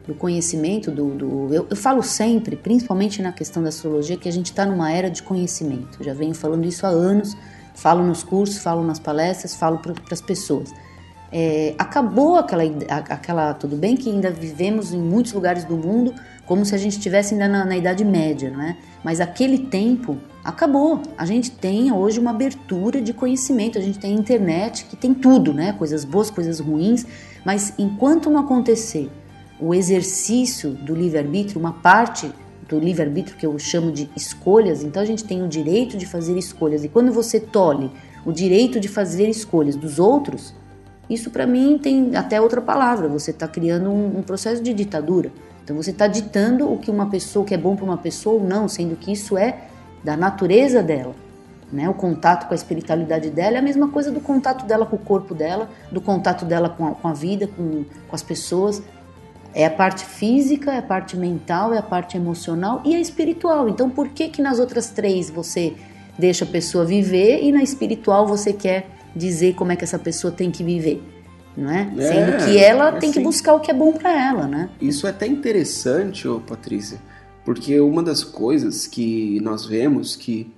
do 0.07 0.15
conhecimento, 0.15 0.91
do, 0.91 1.15
do 1.15 1.55
eu, 1.55 1.67
eu 1.71 1.77
falo 1.77 2.03
sempre, 2.03 2.57
principalmente 2.57 3.23
na 3.23 3.33
questão 3.33 3.63
da 3.63 3.69
astrologia, 3.69 4.17
que 4.17 4.29
a 4.29 4.33
gente 4.33 4.47
está 4.47 4.67
numa 4.67 4.91
era 4.91 5.09
de 5.09 5.23
conhecimento. 5.23 6.03
Já 6.03 6.13
venho 6.13 6.35
falando 6.35 6.65
isso 6.65 6.85
há 6.85 6.89
anos, 6.89 7.37
falo 7.75 8.05
nos 8.05 8.23
cursos, 8.23 8.59
falo 8.59 8.85
nas 8.85 8.99
palestras, 8.99 9.55
falo 9.55 9.79
para 9.79 9.95
as 10.11 10.21
pessoas. 10.21 10.73
É, 11.35 11.75
acabou 11.79 12.37
aquela, 12.37 12.63
aquela. 13.09 13.55
Tudo 13.55 13.75
bem 13.75 13.97
que 13.97 14.11
ainda 14.11 14.31
vivemos 14.31 14.93
em 14.93 15.01
muitos 15.01 15.33
lugares 15.33 15.65
do 15.65 15.77
mundo 15.77 16.15
como 16.45 16.67
se 16.67 16.75
a 16.75 16.79
gente 16.79 16.99
estivesse 16.99 17.33
ainda 17.33 17.49
na, 17.49 17.65
na 17.65 17.77
Idade 17.77 18.05
Média, 18.05 18.51
não 18.51 18.61
é? 18.61 18.77
Mas 19.03 19.21
aquele 19.21 19.59
tempo 19.59 20.19
acabou. 20.45 21.01
A 21.17 21.25
gente 21.25 21.51
tem 21.51 21.91
hoje 21.91 22.21
uma 22.21 22.31
abertura 22.31 23.01
de 23.01 23.15
conhecimento, 23.15 23.79
a 23.79 23.81
gente 23.81 23.99
tem 23.99 24.13
internet 24.13 24.85
que 24.85 24.97
tem 24.97 25.15
tudo, 25.15 25.55
né? 25.55 25.73
Coisas 25.73 26.05
boas, 26.05 26.29
coisas 26.29 26.61
ruins, 26.61 27.07
mas 27.47 27.73
enquanto 27.79 28.29
não 28.29 28.41
acontecer 28.41 29.11
o 29.61 29.75
exercício 29.75 30.71
do 30.71 30.95
livre-arbítrio, 30.95 31.61
uma 31.61 31.73
parte 31.73 32.33
do 32.69 32.79
livre-arbítrio 32.79 33.37
que 33.37 33.47
eu 33.47 33.59
chamo 33.59 33.93
de 33.93 34.11
escolhas, 34.17 34.83
então 34.83 35.03
a 35.03 35.05
gente 35.05 35.25
tem 35.25 35.43
o 35.43 35.49
direito 35.49 35.97
de 35.97 36.07
fazer 36.07 36.37
escolhas. 36.39 36.85
E 36.85 36.89
quando 36.89 37.13
você 37.13 37.39
tolhe 37.39 37.91
o 38.25 38.33
direito 38.33 38.81
de 38.81 38.89
fazer 38.89 39.29
escolhas 39.29 39.77
dos 39.77 39.99
outros, 39.99 40.55
isso 41.09 41.31
para 41.31 41.47
mim 41.47 41.79
tem 41.79 42.17
até 42.17 42.41
outra 42.41 42.61
palavra. 42.61 43.09
Você 43.09 43.31
está 43.31 43.47
criando 43.47 43.91
um, 43.91 44.19
um 44.19 44.23
processo 44.23 44.63
de 44.63 44.73
ditadura. 44.73 45.31
Então 45.63 45.77
você 45.77 45.91
está 45.91 46.07
ditando 46.07 46.73
o 46.73 46.79
que 46.79 46.91
uma 46.91 47.07
pessoa, 47.07 47.43
o 47.43 47.47
que 47.47 47.55
é 47.55 47.59
bom 47.59 47.77
para 47.77 47.85
uma 47.85 47.99
pessoa 47.99 48.41
ou 48.41 48.49
não, 48.49 48.69
sendo 48.69 48.97
que 48.97 49.13
isso 49.13 49.37
é 49.37 49.65
da 50.03 50.17
natureza 50.17 50.83
dela. 50.83 51.15
Né? 51.73 51.89
O 51.89 51.95
contato 51.95 52.47
com 52.47 52.55
a 52.55 52.55
espiritualidade 52.55 53.31
dela 53.31 53.57
é 53.57 53.59
a 53.59 53.63
mesma 53.63 53.89
coisa 53.89 54.11
do 54.11 54.21
contato 54.21 54.67
dela 54.67 54.85
com 54.85 54.97
o 54.97 54.99
corpo 54.99 55.35
dela, 55.35 55.71
do 55.91 56.01
contato 56.01 56.45
dela 56.45 56.69
com 56.69 56.87
a, 56.87 56.91
com 56.93 57.09
a 57.09 57.15
vida, 57.15 57.47
com, 57.47 57.85
com 58.09 58.15
as 58.15 58.23
pessoas. 58.23 58.83
É 59.55 59.67
a 59.67 59.71
parte 59.71 60.05
física, 60.05 60.73
é 60.73 60.79
a 60.79 60.83
parte 60.83 61.17
mental, 61.17 61.75
é 61.75 61.79
a 61.79 61.83
parte 61.83 62.17
emocional 62.17 62.83
e 62.85 62.95
a 62.95 63.01
espiritual. 63.01 63.69
Então, 63.69 63.91
por 63.91 64.09
que 64.09 64.29
que 64.29 64.41
nas 64.41 64.59
outras 64.59 64.91
três 64.91 65.29
você 65.29 65.75
deixa 66.19 66.45
a 66.45 66.49
pessoa 66.49 66.85
viver 66.85 67.43
e 67.43 67.53
na 67.53 67.63
espiritual 67.63 68.27
você 68.27 68.53
quer 68.53 68.87
dizer 69.15 69.55
como 69.55 69.73
é 69.73 69.77
que 69.77 69.85
essa 69.85 69.99
pessoa 69.99 70.33
tem 70.33 70.51
que 70.51 70.65
viver, 70.65 71.03
não 71.57 71.71
é? 71.71 71.93
É, 71.99 72.09
Sendo 72.09 72.45
que 72.45 72.59
ela 72.59 72.89
é 72.89 72.99
tem 72.99 73.13
que 73.13 73.21
buscar 73.21 73.55
o 73.55 73.61
que 73.61 73.71
é 73.71 73.75
bom 73.75 73.93
para 73.93 74.11
ela, 74.11 74.47
né? 74.47 74.71
Isso 74.81 75.07
é 75.07 75.11
até 75.11 75.27
interessante, 75.27 76.27
ô 76.27 76.41
Patrícia, 76.41 76.99
porque 77.45 77.79
uma 77.81 78.03
das 78.03 78.25
coisas 78.25 78.87
que 78.87 79.39
nós 79.41 79.67
vemos 79.67 80.17
que 80.17 80.51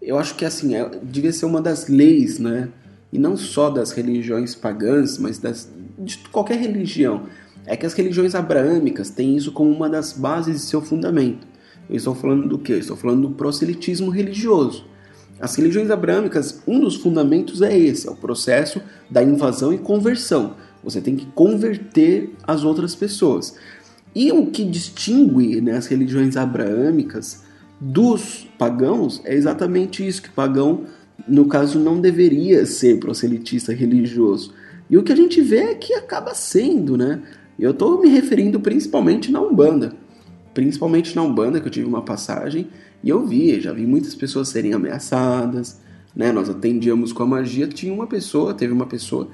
eu 0.00 0.18
acho 0.18 0.34
que 0.36 0.44
assim, 0.44 0.74
é, 0.74 0.88
devia 1.02 1.32
ser 1.32 1.46
uma 1.46 1.60
das 1.60 1.88
leis, 1.88 2.38
né? 2.38 2.68
E 3.12 3.18
não 3.18 3.36
só 3.36 3.70
das 3.70 3.90
religiões 3.90 4.54
pagãs, 4.54 5.18
mas 5.18 5.38
das, 5.38 5.68
de 5.98 6.18
qualquer 6.30 6.58
religião. 6.58 7.26
É 7.68 7.76
que 7.76 7.84
as 7.84 7.92
religiões 7.92 8.34
abraâmicas 8.34 9.10
têm 9.10 9.36
isso 9.36 9.52
como 9.52 9.70
uma 9.70 9.90
das 9.90 10.14
bases 10.14 10.54
de 10.54 10.62
seu 10.62 10.80
fundamento. 10.80 11.46
Eu 11.88 11.96
estou 11.96 12.14
falando 12.14 12.48
do 12.48 12.58
quê? 12.58 12.72
Eu 12.72 12.78
estou 12.78 12.96
falando 12.96 13.28
do 13.28 13.34
proselitismo 13.34 14.10
religioso. 14.10 14.86
As 15.38 15.54
religiões 15.54 15.90
abraâmicas, 15.90 16.62
um 16.66 16.80
dos 16.80 16.96
fundamentos 16.96 17.60
é 17.60 17.78
esse, 17.78 18.08
é 18.08 18.10
o 18.10 18.16
processo 18.16 18.80
da 19.10 19.22
invasão 19.22 19.70
e 19.70 19.76
conversão. 19.76 20.54
Você 20.82 21.02
tem 21.02 21.14
que 21.14 21.26
converter 21.26 22.32
as 22.42 22.64
outras 22.64 22.94
pessoas. 22.94 23.54
E 24.14 24.32
o 24.32 24.46
que 24.46 24.64
distingue 24.64 25.60
né, 25.60 25.72
as 25.72 25.86
religiões 25.86 26.38
abraâmicas 26.38 27.44
dos 27.78 28.48
pagãos 28.58 29.20
é 29.24 29.34
exatamente 29.34 30.06
isso, 30.06 30.22
que 30.22 30.30
pagão, 30.30 30.84
no 31.28 31.44
caso, 31.46 31.78
não 31.78 32.00
deveria 32.00 32.64
ser 32.64 32.98
proselitista 32.98 33.74
religioso. 33.74 34.54
E 34.88 34.96
o 34.96 35.02
que 35.02 35.12
a 35.12 35.16
gente 35.16 35.40
vê 35.42 35.58
é 35.58 35.74
que 35.74 35.92
acaba 35.92 36.34
sendo, 36.34 36.96
né? 36.96 37.20
Eu 37.58 37.72
estou 37.72 38.00
me 38.00 38.08
referindo 38.08 38.60
principalmente 38.60 39.32
na 39.32 39.40
Umbanda. 39.40 39.92
Principalmente 40.54 41.14
na 41.16 41.22
Umbanda, 41.22 41.60
que 41.60 41.66
eu 41.66 41.72
tive 41.72 41.86
uma 41.86 42.02
passagem 42.02 42.68
e 43.02 43.08
eu 43.08 43.26
vi, 43.26 43.60
já 43.60 43.72
vi 43.72 43.86
muitas 43.86 44.14
pessoas 44.14 44.48
serem 44.48 44.72
ameaçadas, 44.72 45.80
né? 46.14 46.32
Nós 46.32 46.48
atendíamos 46.48 47.12
com 47.12 47.22
a 47.22 47.26
magia, 47.26 47.66
tinha 47.66 47.92
uma 47.92 48.06
pessoa, 48.06 48.54
teve 48.54 48.72
uma 48.72 48.86
pessoa 48.86 49.28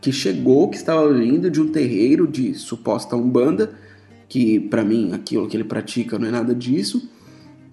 que 0.00 0.12
chegou, 0.12 0.68
que 0.68 0.76
estava 0.76 1.12
vindo 1.12 1.50
de 1.50 1.60
um 1.60 1.68
terreiro 1.68 2.26
de 2.26 2.54
suposta 2.54 3.16
Umbanda, 3.16 3.72
que 4.28 4.60
para 4.60 4.84
mim 4.84 5.12
aquilo 5.12 5.48
que 5.48 5.56
ele 5.56 5.64
pratica 5.64 6.18
não 6.18 6.28
é 6.28 6.30
nada 6.30 6.54
disso, 6.54 7.08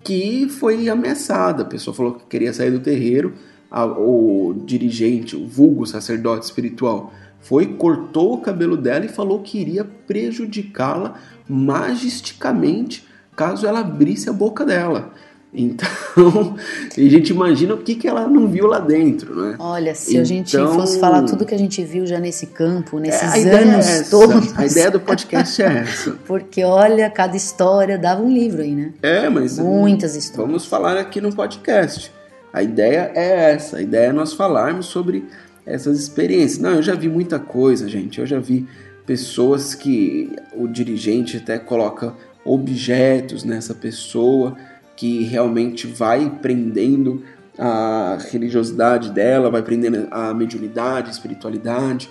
que 0.04 0.48
foi 0.50 0.90
ameaçada. 0.90 1.64
A 1.64 1.66
pessoa 1.66 1.94
falou 1.94 2.14
que 2.14 2.26
queria 2.26 2.54
sair 2.54 2.72
do 2.72 2.80
terreiro, 2.80 3.34
a- 3.72 3.86
o 3.86 4.54
dirigente, 4.66 5.36
o 5.36 5.48
vulgo 5.48 5.86
sacerdote 5.88 6.46
espiritual, 6.46 7.12
foi, 7.40 7.66
cortou 7.66 8.34
o 8.34 8.38
cabelo 8.42 8.78
dela 8.78 9.06
e 9.06 9.10
falou 9.10 9.40
que 9.40 9.58
iria 9.58 9.84
prejudicá-la 10.06 11.16
magisticamente 11.50 13.06
caso 13.36 13.66
ela 13.66 13.80
abrisse 13.80 14.30
a 14.30 14.34
boca 14.34 14.64
dela. 14.66 15.12
Então, 15.54 15.90
a 16.96 17.02
gente 17.02 17.32
imagina 17.32 17.74
o 17.74 17.78
que, 17.80 17.96
que 17.96 18.08
ela 18.08 18.26
não 18.28 18.48
viu 18.48 18.68
lá 18.68 18.80
dentro, 18.80 19.36
né? 19.36 19.56
Olha, 19.60 19.94
se 19.94 20.18
a 20.18 20.24
gente 20.24 20.56
fosse 20.58 20.92
Então- 20.98 21.00
falar 21.00 21.24
tudo 21.24 21.46
que 21.46 21.54
a 21.54 21.58
gente 21.58 21.84
viu 21.84 22.06
já 22.06 22.20
nesse 22.20 22.46
campo, 22.48 23.00
nesses 23.00 23.22
a 23.34 23.38
ideia 23.38 23.74
anos 23.74 23.88
é 23.88 24.04
todos. 24.04 24.58
A 24.58 24.66
ideia 24.66 24.90
do 24.92 25.00
podcast 25.02 25.62
é 25.62 25.80
essa. 25.80 26.12
Porque 26.26 26.64
olha, 26.64 27.10
cada 27.10 27.36
história 27.36 27.98
dava 27.98 28.22
um 28.22 28.32
livro 28.32 28.62
aí, 28.62 28.74
né? 28.74 28.94
É, 29.02 29.28
mas 29.28 29.58
Muitas 29.60 30.16
histórias. 30.16 30.48
vamos 30.48 30.66
falar 30.66 30.98
aqui 30.98 31.20
no 31.20 31.34
podcast. 31.36 32.12
A 32.54 32.62
ideia 32.62 33.12
é 33.16 33.54
essa. 33.54 33.78
A 33.78 33.82
ideia 33.82 34.08
é 34.08 34.12
nós 34.12 34.34
falarmos 34.34 34.88
sobre 34.88 35.26
essas 35.66 36.00
experiências. 36.00 36.60
Não, 36.60 36.72
eu 36.72 36.84
já 36.84 36.96
vi 36.96 37.08
muita 37.08 37.40
coisa, 37.40 37.88
gente. 37.88 38.20
Eu 38.20 38.26
já 38.26 38.40
vi 38.40 38.68
pessoas 39.06 39.74
que 39.76 40.36
o 40.54 40.68
dirigente 40.68 41.38
até 41.38 41.58
coloca 41.58 42.14
objetos 42.44 43.44
nessa 43.44 43.74
pessoa 43.74 44.58
que 44.96 45.24
realmente 45.24 45.88
vai 45.88 46.30
prendendo 46.42 47.24
a 47.58 48.18
religiosidade 48.32 49.12
dela, 49.12 49.50
vai 49.50 49.62
prendendo 49.62 50.08
a 50.12 50.34
mediunidade, 50.34 51.08
a 51.08 51.12
espiritualidade. 51.12 52.10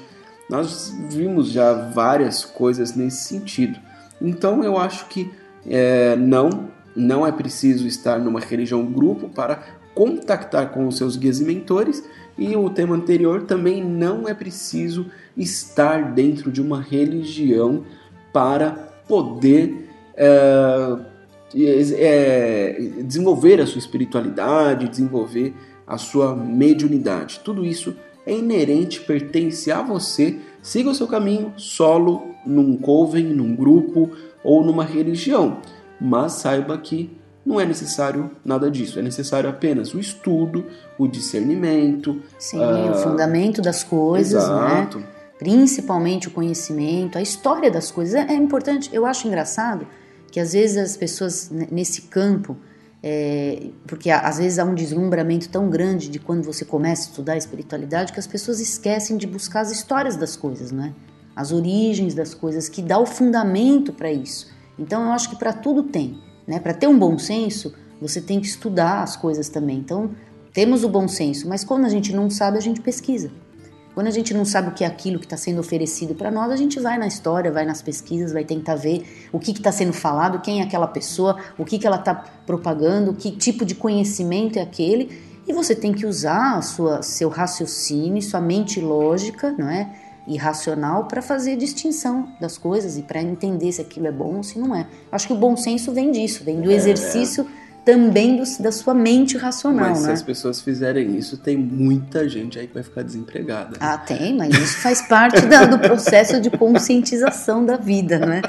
Nós 0.48 0.92
vimos 1.09 1.50
já 1.50 1.72
várias 1.72 2.44
coisas 2.44 2.94
nesse 2.94 3.24
sentido. 3.29 3.79
Então 4.20 4.62
eu 4.62 4.76
acho 4.76 5.07
que 5.07 5.31
é, 5.66 6.16
não, 6.16 6.68
não 6.94 7.26
é 7.26 7.33
preciso 7.33 7.87
estar 7.87 8.18
numa 8.18 8.40
religião 8.40 8.85
grupo 8.85 9.29
para 9.29 9.62
contactar 10.01 10.71
com 10.71 10.89
os 10.89 10.97
seus 10.97 11.15
guias 11.15 11.41
e 11.41 11.45
mentores. 11.45 12.03
E 12.39 12.57
o 12.57 12.71
tema 12.71 12.97
anterior 12.97 13.43
também 13.43 13.85
não 13.85 14.27
é 14.27 14.33
preciso 14.33 15.11
estar 15.37 16.15
dentro 16.15 16.51
de 16.51 16.63
uma 16.63 16.81
religião 16.81 17.85
para 18.33 18.71
poder 19.07 19.91
é, 20.17 20.97
é, 21.55 22.91
desenvolver 23.05 23.61
a 23.61 23.67
sua 23.67 23.79
espiritualidade, 23.79 24.89
desenvolver 24.89 25.53
a 25.87 25.99
sua 25.99 26.35
mediunidade. 26.35 27.43
Tudo 27.45 27.63
isso 27.63 27.95
é 28.25 28.35
inerente, 28.35 29.03
pertence 29.03 29.71
a 29.71 29.83
você. 29.83 30.39
Siga 30.63 30.89
o 30.89 30.95
seu 30.95 31.07
caminho 31.07 31.53
solo, 31.59 32.23
num 32.47 32.75
coven, 32.75 33.25
num 33.25 33.55
grupo 33.55 34.09
ou 34.43 34.65
numa 34.65 34.85
religião. 34.85 35.59
Mas 36.01 36.33
saiba 36.33 36.79
que 36.79 37.20
não 37.44 37.61
é 37.61 37.64
necessário 37.64 38.31
nada 38.44 38.70
disso. 38.70 38.98
É 38.98 39.03
necessário 39.03 39.48
apenas 39.48 39.94
o 39.94 39.98
estudo, 39.98 40.66
o 40.98 41.09
discernimento. 41.09 42.20
Sim, 42.38 42.62
ah, 42.62 42.92
o 42.92 42.94
fundamento 42.94 43.62
das 43.62 43.83
coisas, 43.83 44.46
né? 44.48 44.81
Exato. 44.81 45.03
Principalmente 45.38 46.29
o 46.29 46.31
conhecimento, 46.31 47.16
a 47.16 47.22
história 47.22 47.70
das 47.70 47.90
coisas. 47.90 48.14
É, 48.14 48.33
é 48.33 48.35
importante, 48.35 48.90
eu 48.92 49.07
acho 49.07 49.26
engraçado 49.26 49.87
que 50.31 50.38
às 50.38 50.53
vezes 50.53 50.76
as 50.76 50.96
pessoas 50.96 51.50
nesse 51.50 52.03
campo, 52.03 52.57
é, 53.03 53.70
porque 53.87 54.11
às 54.11 54.38
vezes 54.38 54.59
há 54.59 54.64
um 54.64 54.74
deslumbramento 54.74 55.48
tão 55.48 55.70
grande 55.70 56.09
de 56.09 56.18
quando 56.18 56.44
você 56.44 56.64
começa 56.64 57.07
a 57.07 57.11
estudar 57.11 57.33
a 57.33 57.37
espiritualidade 57.38 58.12
que 58.12 58.20
as 58.20 58.26
pessoas 58.26 58.61
esquecem 58.61 59.16
de 59.16 59.26
buscar 59.26 59.61
as 59.61 59.70
histórias 59.70 60.14
das 60.14 60.37
coisas, 60.37 60.70
né? 60.70 60.94
As 61.35 61.53
origens 61.53 62.14
das 62.14 62.35
coisas, 62.35 62.68
que 62.68 62.83
dá 62.83 62.98
o 62.98 63.07
fundamento 63.07 63.94
para 63.94 64.12
isso. 64.12 64.48
Então 64.79 65.05
eu 65.05 65.12
acho 65.12 65.31
que 65.31 65.37
para 65.37 65.55
tudo 65.55 65.85
tem, 65.85 66.18
né? 66.51 66.59
Para 66.59 66.75
ter 66.75 66.89
um 66.89 66.99
bom 66.99 67.17
senso, 67.17 67.73
você 68.03 68.21
tem 68.21 68.41
que 68.41 68.49
estudar 68.49 69.05
as 69.05 69.17
coisas 69.17 69.49
também. 69.49 69.79
Então 69.79 70.11
temos 70.53 70.83
o 70.83 70.89
bom 70.89 71.07
senso, 71.07 71.49
mas 71.49 71.63
quando 71.63 71.85
a 71.85 71.89
gente 71.89 72.13
não 72.13 72.29
sabe, 72.29 72.59
a 72.59 72.61
gente 72.61 72.81
pesquisa. 72.81 73.31
Quando 73.95 74.09
a 74.09 74.11
gente 74.11 74.35
não 74.35 74.45
sabe 74.45 74.69
o 74.69 74.73
que 74.73 74.83
é 74.83 74.87
aquilo 74.87 75.21
que 75.21 75.27
está 75.27 75.37
sendo 75.37 75.61
oferecido 75.61 76.13
para 76.13 76.29
nós, 76.29 76.51
a 76.51 76.57
gente 76.57 76.81
vai 76.81 76.99
na 76.99 77.07
história, 77.07 77.53
vai 77.53 77.65
nas 77.65 77.83
pesquisas, 77.83 78.33
vai 78.33 78.45
tentar 78.45 78.75
ver 78.75 79.29
o 79.33 79.39
que 79.39 79.53
está 79.53 79.71
sendo 79.71 79.93
falado, 79.93 80.41
quem 80.41 80.61
é 80.61 80.65
aquela 80.65 80.89
pessoa, 80.89 81.37
o 81.57 81.65
que, 81.65 81.79
que 81.79 81.87
ela 81.87 81.97
está 81.97 82.15
propagando, 82.15 83.15
que 83.15 83.31
tipo 83.31 83.65
de 83.65 83.77
conhecimento 83.77 84.59
é 84.59 84.63
aquele. 84.63 85.31
E 85.47 85.53
você 85.53 85.75
tem 85.75 85.93
que 85.93 86.05
usar 86.05 86.57
a 86.57 86.63
sua, 86.63 87.03
seu 87.03 87.29
raciocínio, 87.29 88.21
sua 88.23 88.41
mente 88.41 88.81
lógica, 88.81 89.55
não 89.57 89.69
é? 89.69 89.93
E 90.27 90.37
racional 90.37 91.07
para 91.07 91.21
fazer 91.23 91.57
distinção 91.57 92.29
das 92.41 92.57
coisas 92.59 92.97
e 92.97 93.03
para 93.03 93.21
entender 93.23 93.73
se 93.73 93.81
aquilo 93.81 94.07
é 94.07 94.13
bom 94.13 94.37
ou 94.37 94.43
se 94.43 94.59
não 94.59 94.75
é. 94.77 94.87
Acho 95.11 95.27
que 95.27 95.33
o 95.33 95.37
bom 95.37 95.57
senso 95.57 95.93
vem 95.93 96.13
disso, 96.13 96.45
vem 96.45 96.61
do 96.61 96.71
exercício 96.71 97.47
também 97.85 98.37
do- 98.37 98.63
da 98.63 98.71
sua 98.71 98.93
mente 98.93 99.39
racional, 99.39 99.89
Mas 99.89 99.99
se 100.01 100.07
né? 100.07 100.13
as 100.13 100.23
pessoas 100.23 100.61
fizerem 100.61 101.17
isso, 101.17 101.39
tem 101.39 101.57
muita 101.57 102.29
gente 102.29 102.59
aí 102.59 102.67
que 102.69 102.75
vai 102.75 102.83
ficar 102.83 103.03
desempregada. 103.03 103.79
Ah, 103.81 103.97
tem, 103.97 104.37
mas 104.37 104.55
isso 104.55 104.77
faz 104.83 105.01
parte 105.03 105.41
da- 105.47 105.65
do 105.65 105.79
processo 105.79 106.39
de 106.41 106.51
conscientização 106.51 107.65
da 107.65 107.79
vida, 107.79 108.19
né? 108.19 108.43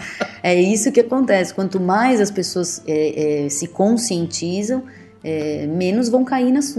É 0.44 0.54
isso 0.62 0.92
que 0.92 1.00
acontece. 1.00 1.54
Quanto 1.54 1.80
mais 1.80 2.20
as 2.20 2.30
pessoas 2.30 2.84
é, 2.86 3.46
é, 3.46 3.50
se 3.50 3.68
conscientizam, 3.68 4.84
é, 5.24 5.66
menos 5.66 6.10
vão 6.10 6.26
cair 6.26 6.52
nas- 6.52 6.76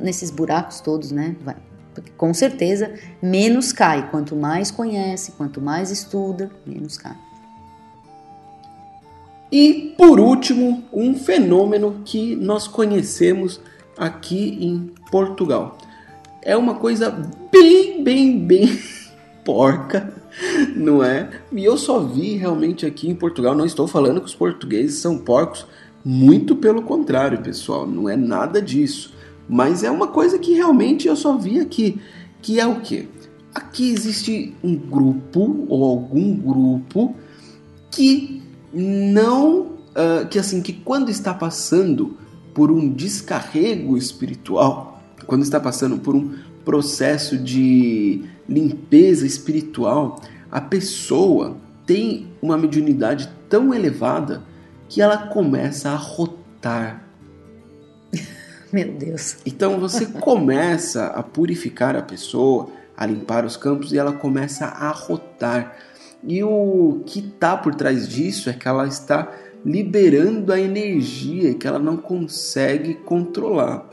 nesses 0.00 0.30
buracos 0.30 0.80
todos, 0.80 1.10
né? 1.10 1.34
Vai. 1.44 1.56
Porque, 2.00 2.16
com 2.16 2.32
certeza, 2.32 2.92
menos 3.22 3.72
cai. 3.72 4.10
Quanto 4.10 4.36
mais 4.36 4.70
conhece, 4.70 5.32
quanto 5.32 5.60
mais 5.60 5.90
estuda, 5.90 6.50
menos 6.66 6.96
cai. 6.96 7.16
E 9.50 9.94
por 9.96 10.18
último, 10.18 10.84
um 10.92 11.14
fenômeno 11.14 12.02
que 12.04 12.34
nós 12.36 12.66
conhecemos 12.66 13.60
aqui 13.96 14.58
em 14.60 14.92
Portugal. 15.10 15.78
É 16.42 16.56
uma 16.56 16.74
coisa 16.74 17.10
bem, 17.50 18.02
bem, 18.02 18.38
bem 18.38 18.78
porca, 19.44 20.12
não 20.74 21.02
é? 21.02 21.30
E 21.52 21.64
eu 21.64 21.76
só 21.76 22.00
vi 22.00 22.36
realmente 22.36 22.84
aqui 22.84 23.08
em 23.08 23.14
Portugal. 23.14 23.54
Não 23.54 23.64
estou 23.64 23.86
falando 23.86 24.20
que 24.20 24.26
os 24.26 24.34
portugueses 24.34 24.98
são 24.98 25.18
porcos, 25.18 25.66
muito 26.04 26.54
pelo 26.54 26.82
contrário, 26.82 27.42
pessoal, 27.42 27.86
não 27.86 28.08
é 28.08 28.16
nada 28.16 28.60
disso. 28.60 29.15
Mas 29.48 29.82
é 29.82 29.90
uma 29.90 30.08
coisa 30.08 30.38
que 30.38 30.54
realmente 30.54 31.08
eu 31.08 31.16
só 31.16 31.36
vi 31.36 31.60
aqui, 31.60 32.00
que 32.42 32.58
é 32.58 32.66
o 32.66 32.80
quê? 32.80 33.08
Aqui 33.54 33.90
existe 33.90 34.54
um 34.62 34.76
grupo 34.76 35.64
ou 35.68 35.84
algum 35.84 36.34
grupo 36.34 37.14
que 37.90 38.42
não 38.72 39.76
ah, 39.96 40.26
que 40.26 40.38
assim 40.38 40.60
que 40.60 40.74
quando 40.74 41.10
está 41.10 41.32
passando 41.32 42.18
por 42.52 42.70
um 42.70 42.92
descarrego 42.92 43.96
espiritual, 43.96 45.02
quando 45.26 45.42
está 45.42 45.58
passando 45.58 45.96
por 45.96 46.14
um 46.14 46.34
processo 46.66 47.38
de 47.38 48.22
limpeza 48.46 49.26
espiritual, 49.26 50.20
a 50.50 50.60
pessoa 50.60 51.56
tem 51.86 52.26
uma 52.42 52.58
mediunidade 52.58 53.30
tão 53.48 53.72
elevada 53.72 54.42
que 54.86 55.00
ela 55.00 55.16
começa 55.16 55.90
a 55.90 55.96
rotar. 55.96 57.05
Meu 58.72 58.92
Deus. 58.92 59.36
Então 59.46 59.78
você 59.78 60.06
começa 60.20 61.06
a 61.06 61.22
purificar 61.22 61.96
a 61.96 62.02
pessoa, 62.02 62.68
a 62.96 63.06
limpar 63.06 63.44
os 63.44 63.56
campos 63.56 63.92
e 63.92 63.98
ela 63.98 64.12
começa 64.12 64.66
a 64.66 64.90
rotar. 64.90 65.76
E 66.24 66.42
o 66.42 67.02
que 67.06 67.20
está 67.20 67.56
por 67.56 67.74
trás 67.74 68.08
disso 68.08 68.50
é 68.50 68.52
que 68.52 68.66
ela 68.66 68.86
está 68.86 69.30
liberando 69.64 70.52
a 70.52 70.60
energia 70.60 71.54
que 71.54 71.66
ela 71.66 71.78
não 71.78 71.96
consegue 71.96 72.94
controlar. 72.94 73.88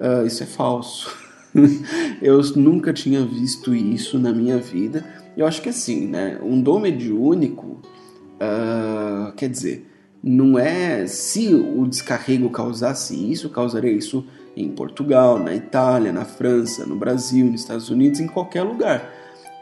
Ah, 0.00 0.24
isso 0.24 0.42
é 0.42 0.46
falso. 0.46 1.14
Eu 2.22 2.40
nunca 2.56 2.92
tinha 2.92 3.24
visto 3.24 3.74
isso 3.74 4.18
na 4.18 4.32
minha 4.32 4.56
vida. 4.56 5.04
Eu 5.36 5.46
acho 5.46 5.60
que 5.60 5.68
assim, 5.68 6.06
né? 6.06 6.38
Um 6.42 6.60
dom 6.60 6.80
mediúnico, 6.80 7.80
ah, 8.40 9.32
quer 9.36 9.48
dizer, 9.50 9.86
não 10.22 10.58
é 10.58 11.06
se 11.06 11.54
o 11.54 11.86
descarrego 11.86 12.50
causasse 12.50 13.14
isso, 13.14 13.48
causaria 13.48 13.92
isso 13.92 14.24
em 14.56 14.68
Portugal, 14.68 15.38
na 15.38 15.54
Itália, 15.54 16.12
na 16.12 16.24
França, 16.24 16.84
no 16.84 16.96
Brasil, 16.96 17.46
nos 17.46 17.62
Estados 17.62 17.88
Unidos, 17.88 18.20
em 18.20 18.26
qualquer 18.26 18.62
lugar. 18.62 19.10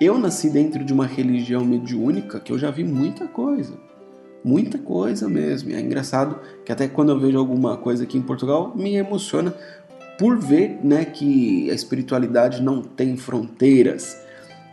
Eu 0.00 0.18
nasci 0.18 0.50
dentro 0.50 0.84
de 0.84 0.92
uma 0.92 1.06
religião 1.06 1.64
mediúnica 1.64 2.40
que 2.40 2.52
eu 2.52 2.58
já 2.58 2.70
vi 2.70 2.84
muita 2.84 3.26
coisa. 3.26 3.74
Muita 4.44 4.78
coisa 4.78 5.28
mesmo. 5.28 5.70
E 5.70 5.74
é 5.74 5.80
engraçado 5.80 6.38
que 6.64 6.72
até 6.72 6.86
quando 6.88 7.10
eu 7.10 7.18
vejo 7.18 7.38
alguma 7.38 7.76
coisa 7.76 8.04
aqui 8.04 8.16
em 8.16 8.22
Portugal, 8.22 8.72
me 8.76 8.94
emociona 8.94 9.54
por 10.18 10.38
ver 10.38 10.78
né, 10.82 11.04
que 11.04 11.70
a 11.70 11.74
espiritualidade 11.74 12.62
não 12.62 12.82
tem 12.82 13.16
fronteiras. 13.16 14.16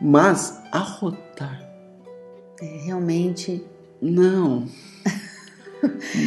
Mas 0.01 0.61
arrotar, 0.71 1.61
É, 2.61 2.85
realmente 2.85 3.63
não. 4.01 4.65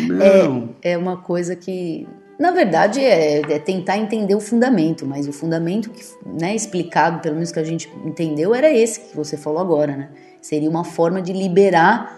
Não. 0.08 0.70
é 0.82 0.96
uma 0.96 1.16
coisa 1.18 1.54
que, 1.56 2.06
na 2.38 2.50
verdade, 2.50 3.00
é, 3.00 3.40
é 3.40 3.58
tentar 3.58 3.98
entender 3.98 4.34
o 4.34 4.40
fundamento, 4.40 5.06
mas 5.06 5.26
o 5.28 5.32
fundamento 5.32 5.90
que, 5.90 6.02
né, 6.26 6.54
explicado, 6.54 7.20
pelo 7.20 7.34
menos 7.34 7.50
que 7.52 7.58
a 7.58 7.64
gente 7.64 7.90
entendeu, 8.04 8.54
era 8.54 8.70
esse 8.70 9.00
que 9.00 9.16
você 9.16 9.36
falou 9.36 9.60
agora, 9.60 9.96
né? 9.96 10.08
Seria 10.40 10.70
uma 10.70 10.84
forma 10.84 11.20
de 11.20 11.32
liberar 11.32 12.16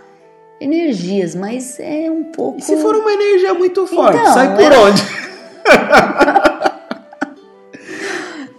energias, 0.60 1.34
mas 1.34 1.80
é 1.80 2.10
um 2.10 2.24
pouco. 2.24 2.58
E 2.58 2.62
se 2.62 2.76
for 2.76 2.94
uma 2.94 3.12
energia 3.12 3.54
muito 3.54 3.86
forte, 3.86 4.18
Então, 4.18 4.34
sai 4.34 4.54
por 4.54 4.70
é- 4.72 4.78
onde? 4.78 5.02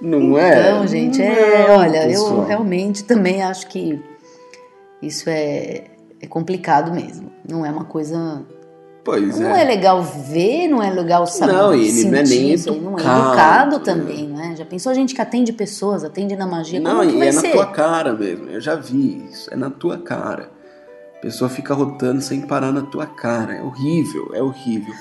Não 0.02 0.38
é? 0.38 0.60
Então, 0.72 0.88
gente, 0.88 1.22
é, 1.22 1.68
olha, 1.70 2.04
eu 2.06 2.10
pessoal. 2.10 2.46
realmente 2.46 3.04
também 3.04 3.44
acho 3.44 3.68
que 3.68 4.02
isso 5.00 5.30
é, 5.30 5.84
é 6.20 6.28
complicado 6.28 6.92
mesmo. 6.92 7.32
Não 7.48 7.64
é 7.66 7.70
uma 7.70 7.86
coisa 7.86 8.44
Pois 9.04 9.40
não 9.40 9.50
é. 9.56 9.62
é. 9.62 9.66
legal 9.66 10.04
ver, 10.04 10.68
não 10.68 10.82
é 10.82 10.90
legal 10.92 11.26
saber. 11.26 11.54
Não, 11.54 11.74
e 11.76 11.88
ele 11.88 12.04
não 12.12 12.18
é 12.20 12.24
nem 12.24 12.58
sentir, 12.58 12.82
Não 12.82 12.92
é 12.92 13.02
educado. 13.02 13.28
educado 13.28 13.80
também, 13.80 14.28
né? 14.28 14.54
Já 14.56 14.66
pensou 14.66 14.92
a 14.92 14.96
gente 14.96 15.16
que 15.16 15.22
atende 15.22 15.52
pessoas, 15.52 16.04
atende 16.04 16.36
na 16.36 16.46
magia? 16.46 16.80
Não, 16.80 16.98
Como 17.00 17.10
que 17.10 17.18
e 17.18 17.22
é 17.22 17.32
na 17.32 17.42
ser? 17.42 17.52
tua 17.52 17.66
cara 17.68 18.14
mesmo. 18.14 18.50
Eu 18.50 18.62
já 18.62 18.76
vi 18.76 19.26
isso. 19.30 19.52
É 19.52 19.56
na 19.56 19.70
tua 19.72 19.98
cara. 19.98 20.52
A 21.18 21.22
pessoa 21.22 21.50
fica 21.50 21.74
rotando 21.74 22.22
sem 22.22 22.42
parar 22.42 22.72
na 22.72 22.82
tua 22.82 23.06
cara. 23.08 23.56
É 23.56 23.62
horrível, 23.64 24.32
é 24.34 24.42
horrível. 24.42 24.94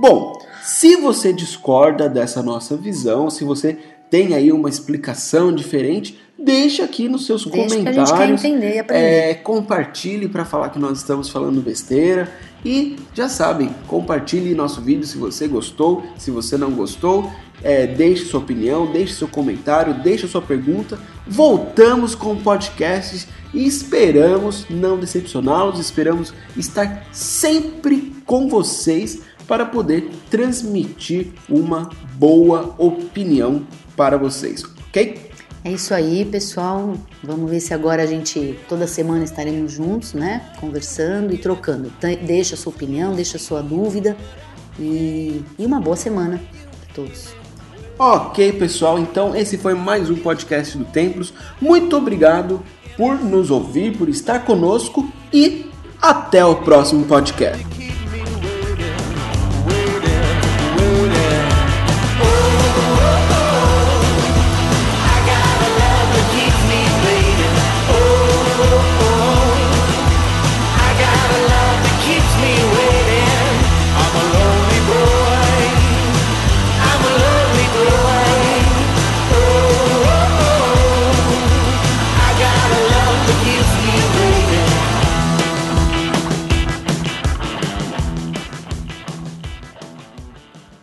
Bom, 0.00 0.38
se 0.62 0.94
você 0.96 1.32
discorda 1.32 2.08
dessa 2.08 2.42
nossa 2.42 2.76
visão, 2.76 3.28
se 3.28 3.42
você 3.42 3.76
tem 4.08 4.34
aí 4.34 4.52
uma 4.52 4.68
explicação 4.68 5.52
diferente, 5.52 6.18
deixa 6.38 6.84
aqui 6.84 7.08
nos 7.08 7.26
seus 7.26 7.44
Deixa 7.44 7.56
que 7.56 7.60
a 7.60 7.68
comentários. 7.68 8.08
gente 8.08 8.18
quer 8.18 8.30
entender 8.30 8.74
e 8.76 8.78
aprender. 8.78 9.04
É, 9.04 9.34
compartilhe 9.34 10.28
para 10.28 10.44
falar 10.44 10.70
que 10.70 10.78
nós 10.78 10.98
estamos 10.98 11.28
falando 11.28 11.60
besteira. 11.60 12.32
E 12.64 12.96
já 13.14 13.28
sabem, 13.28 13.70
compartilhe 13.86 14.54
nosso 14.54 14.80
vídeo 14.80 15.06
se 15.06 15.16
você 15.16 15.46
gostou, 15.46 16.04
se 16.16 16.30
você 16.30 16.56
não 16.56 16.72
gostou. 16.72 17.30
É, 17.62 17.86
deixe 17.86 18.24
sua 18.24 18.40
opinião, 18.40 18.86
deixe 18.90 19.14
seu 19.14 19.26
comentário, 19.26 19.94
deixe 19.94 20.26
sua 20.28 20.42
pergunta. 20.42 20.98
Voltamos 21.26 22.14
com 22.14 22.36
podcasts 22.36 23.26
e 23.52 23.66
esperamos 23.66 24.66
não 24.70 24.98
decepcioná-los, 24.98 25.80
esperamos 25.80 26.32
estar 26.56 27.06
sempre 27.12 28.12
com 28.24 28.48
vocês 28.48 29.20
para 29.46 29.64
poder 29.64 30.10
transmitir 30.30 31.28
uma 31.48 31.88
boa 32.14 32.74
opinião 32.78 33.66
para 33.96 34.16
vocês, 34.18 34.62
ok? 34.88 35.28
É 35.64 35.72
isso 35.72 35.92
aí, 35.92 36.24
pessoal. 36.24 36.94
Vamos 37.22 37.50
ver 37.50 37.60
se 37.60 37.74
agora 37.74 38.02
a 38.02 38.06
gente, 38.06 38.58
toda 38.68 38.86
semana 38.86 39.24
estaremos 39.24 39.72
juntos, 39.72 40.14
né? 40.14 40.42
Conversando 40.60 41.34
e 41.34 41.38
trocando. 41.38 41.92
Deixa 42.24 42.54
a 42.54 42.58
sua 42.58 42.72
opinião, 42.72 43.14
deixa 43.14 43.36
a 43.36 43.40
sua 43.40 43.62
dúvida 43.62 44.16
e, 44.78 45.42
e 45.58 45.66
uma 45.66 45.80
boa 45.80 45.96
semana 45.96 46.40
para 46.80 46.94
todos. 46.94 47.28
Ok, 47.98 48.52
pessoal, 48.52 48.98
então 48.98 49.34
esse 49.34 49.58
foi 49.58 49.74
mais 49.74 50.08
um 50.08 50.14
podcast 50.14 50.78
do 50.78 50.84
Templos. 50.84 51.34
Muito 51.60 51.96
obrigado 51.96 52.62
por 52.96 53.18
nos 53.18 53.50
ouvir, 53.50 53.96
por 53.96 54.08
estar 54.08 54.44
conosco 54.44 55.10
e 55.32 55.66
até 56.00 56.44
o 56.44 56.56
próximo 56.56 57.04
podcast. 57.06 57.87